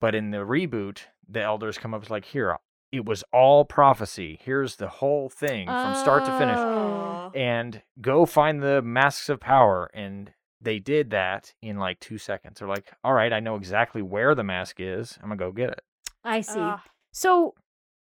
[0.01, 2.57] But in the reboot, the elders come up like, here,
[2.90, 4.40] it was all prophecy.
[4.43, 6.57] Here's the whole thing from start to finish.
[6.57, 7.30] Oh.
[7.34, 7.38] oh.
[7.38, 9.90] And go find the masks of power.
[9.93, 10.32] And
[10.62, 12.59] they did that in like two seconds.
[12.59, 15.18] They're like, all right, I know exactly where the mask is.
[15.22, 15.82] I'm gonna go get it.
[16.24, 16.59] I see.
[16.59, 16.80] Ugh.
[17.12, 17.53] So,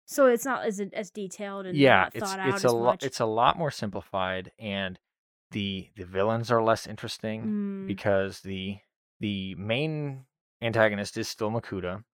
[0.06, 2.84] so it's not as as detailed and yeah, not it's out it's as a lot
[2.84, 3.02] much.
[3.02, 4.96] it's a lot more simplified and
[5.52, 7.86] the the villains are less interesting Mm.
[7.86, 8.78] because the
[9.20, 10.24] the main
[10.62, 12.04] antagonist is still Makuta,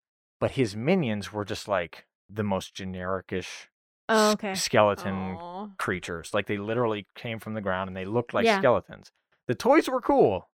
[0.40, 3.66] but his minions were just like the most genericish
[4.08, 4.54] Oh, s- okay.
[4.54, 5.68] skeleton Aw.
[5.78, 6.32] creatures.
[6.32, 8.58] Like they literally came from the ground and they looked like Yeah.
[8.58, 9.10] skeletons.
[9.48, 10.48] The toys were cool.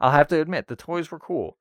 [0.00, 1.58] I'll have to admit, the toys were cool,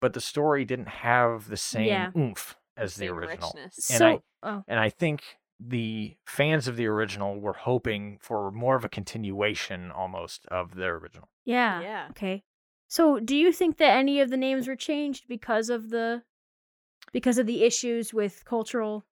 [0.00, 2.10] but the story didn't have the same Yeah.
[2.16, 3.52] oomph as the original.
[3.54, 3.90] richness.
[3.90, 4.06] and so,
[4.42, 8.84] I- oh, And I think the fans of the original were hoping for more of
[8.84, 11.28] a continuation almost of the original.
[11.44, 11.80] yeah.
[11.80, 12.06] Yeah.
[12.10, 12.42] Okay.
[12.88, 16.22] So, do you think that any of the names were changed because of the
[17.12, 19.04] because of the issues with cultural?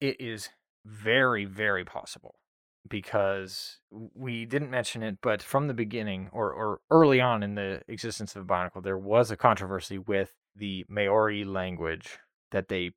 [0.00, 0.48] It is
[0.84, 2.34] very, very possible
[2.88, 7.82] because we didn't mention it, but from the beginning or, or early on in the
[7.88, 12.18] existence of the Bionicle, there was a controversy with the Maori language
[12.50, 12.92] that they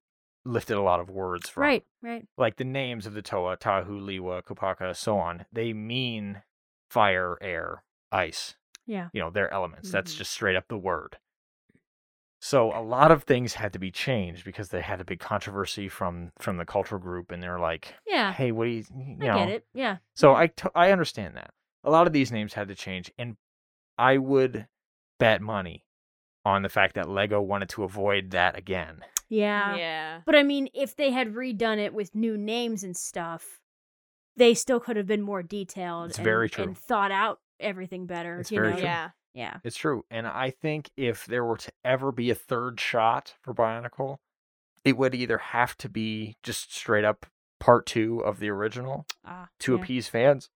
[0.45, 1.63] lifted a lot of words from.
[1.63, 1.83] Right.
[2.01, 2.25] Right.
[2.37, 6.41] Like the names of the Toa, Tahu, Lewa, Kopaka, so on, they mean
[6.89, 8.55] fire, air, ice.
[8.87, 9.09] Yeah.
[9.13, 9.91] you know, their elements.
[9.91, 10.17] That's Mhm.
[10.17, 11.17] just straight up the word.
[12.39, 15.87] So a lot of things had to be changed because they had a big controversy
[15.87, 18.33] from from the cultural group, and they're like, Yeah.
[18.33, 19.67] "Hey, what do you, you I know?" get it.
[19.73, 19.97] Yeah.
[20.15, 23.37] So I to- I understand that a lot of these names had to change, and
[23.97, 24.67] I would
[25.19, 25.85] bet money
[26.43, 29.05] on the fact that Lego wanted to avoid that again.
[29.31, 29.75] Yeah.
[29.75, 30.21] Yeah.
[30.25, 33.61] But I mean, if they had redone it with new names and stuff,
[34.37, 36.09] they still could have been more detailed.
[36.09, 36.65] It's and, very true.
[36.65, 38.39] And thought out everything better.
[38.39, 38.77] It's you very know?
[38.77, 38.85] true.
[38.85, 39.09] Yeah.
[39.33, 39.57] Yeah.
[39.63, 43.53] It's true, and I think if there were to ever be a third shot for
[43.53, 44.17] Bionicle,
[44.83, 47.25] it would either have to be just straight up
[47.57, 49.81] part two of the original, Ah, to yeah.
[49.81, 50.49] appease fans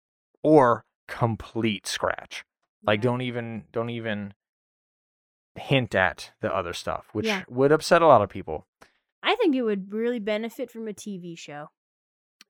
[0.42, 2.44] or complete scratch
[2.82, 3.10] like Yeah.
[3.10, 4.32] don't even don't even
[5.56, 7.42] hint at the other stuff which Yeah.
[7.48, 8.66] would upset a lot of people
[9.22, 11.70] I think it would really benefit from a TV show.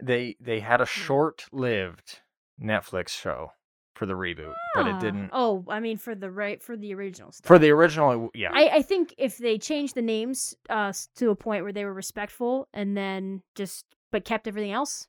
[0.03, 2.21] they they had a short-lived
[2.61, 3.53] netflix show
[3.95, 4.99] for the reboot but it Ah.
[5.01, 7.47] didn't Oh, I mean, for the right for the original stuff.
[7.47, 11.37] for the original yeah I, I think if they changed the names uh to a
[11.37, 15.09] point where they were respectful and then just but kept everything else,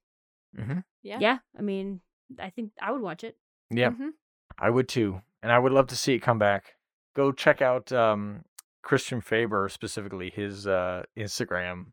[0.56, 1.18] hmm Yeah.
[1.20, 2.00] yeah, I mean,
[2.40, 3.38] I think I would watch it.
[3.70, 4.04] yeah Mm-hmm.
[4.04, 4.10] Mhm.
[4.58, 6.76] i would too and i would love to see it come back
[7.16, 8.44] go check out um
[8.82, 11.88] christian faber specifically his uh instagram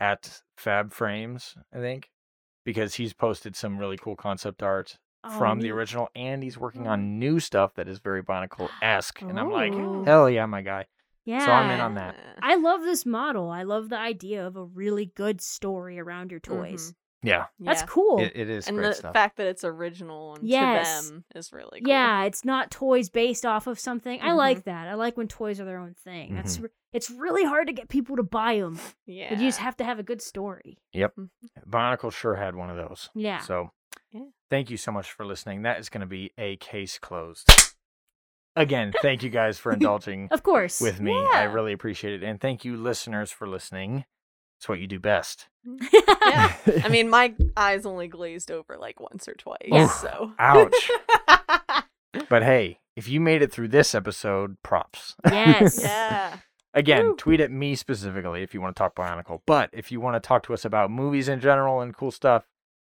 [0.00, 2.10] at fab frames i think
[2.64, 6.88] because he's posted some really cool concept art Oh, from the original and he's working
[6.88, 9.72] on new stuff that is very bionicle esque and i'm like
[10.04, 10.86] hell yeah my guy
[11.24, 11.46] Yeah.
[11.46, 13.48] so i'm in on that I love this model.
[13.48, 16.92] I love the idea of a really good story around your toys.
[17.22, 17.86] Yeah That's Yeah.
[17.88, 18.18] cool.
[18.20, 21.06] it, it is And great the stuff fact that it's original and Yes.
[21.06, 21.88] to them is really cool.
[21.88, 24.20] Yeah, it's not toys based off of something.
[24.20, 24.36] I Mhm.
[24.36, 24.88] like that.
[24.88, 26.34] I like when toys are their own thing.
[26.34, 26.62] That's Mhm.
[26.64, 28.78] re- it's really hard to get people to buy them.
[29.06, 29.30] Yeah.
[29.30, 30.78] But you just have to have a good story.
[30.92, 31.14] Yep.
[31.16, 31.30] Mhm.
[31.68, 33.08] Bionicle sure had one of those.
[33.14, 33.38] Yeah.
[33.38, 33.70] So
[34.10, 34.24] Yeah.
[34.50, 35.62] thank you so much for listening.
[35.62, 37.48] That is going to be a case closed.
[38.54, 40.80] Again, thank you guys for indulging Of course.
[40.80, 41.12] with me.
[41.32, 42.22] I really appreciate it.
[42.26, 44.04] And thank you, listeners, for listening.
[44.62, 45.48] It's what you do best.
[45.66, 45.84] Mm.
[46.22, 46.54] yeah.
[46.84, 49.58] I mean, my eyes only glazed over like once or twice.
[49.66, 49.88] Yeah.
[49.88, 50.32] So.
[50.38, 50.90] Ouch.
[52.28, 55.16] But hey, if you made it through this episode, props.
[55.26, 55.80] yes.
[55.82, 56.36] yeah.
[56.74, 57.16] Again, Woo.
[57.16, 59.40] tweet at me specifically if you want to talk Bionicle.
[59.46, 62.44] But if you want to talk to us about movies in general and cool stuff,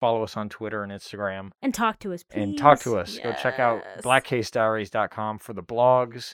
[0.01, 1.51] follow us on Twitter and Instagram.
[1.61, 2.41] And talk to us, please.
[2.41, 3.18] and talk to us.
[3.20, 4.03] Go check out Yes.
[4.03, 6.34] blackcasediaries.com for the blogs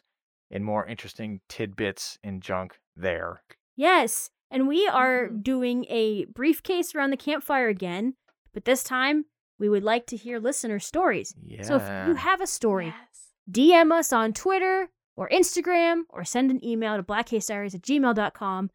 [0.49, 3.43] and more interesting tidbits and junk there.
[3.75, 4.31] Yes.
[4.51, 5.43] And we are Mhm.
[5.43, 8.15] doing a briefcase around the campfire again,
[8.53, 9.25] but this time
[9.59, 11.35] we would like to hear listener stories.
[11.45, 11.61] Yeah.
[11.63, 13.33] So if you have a story, Yes.
[13.49, 18.71] DM us on Twitter or Instagram or send an email to blackcasediaries at gmail.com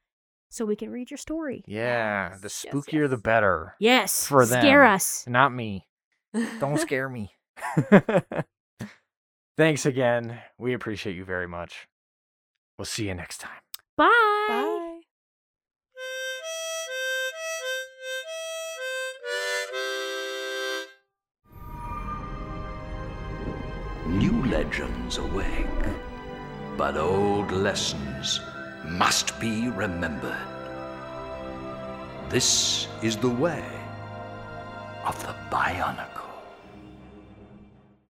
[0.51, 1.65] so we can read your story.
[1.67, 3.75] yeah, the Yes, yes, spookier the better.
[3.81, 4.27] Yes.
[4.29, 4.61] For them.
[4.61, 5.27] Scare us.
[5.27, 5.89] Not me.
[6.61, 7.35] Don't scare me.
[9.57, 10.41] Thanks again.
[10.59, 11.89] We appreciate you very much.
[12.79, 13.61] We'll see you next time.
[13.97, 14.45] Bye.
[14.49, 14.81] Bye.
[24.19, 25.67] New legends awake,
[26.77, 28.41] but old lessons
[28.85, 30.47] must be remembered.
[32.29, 33.65] This is the way
[35.05, 36.14] of the Bionicle.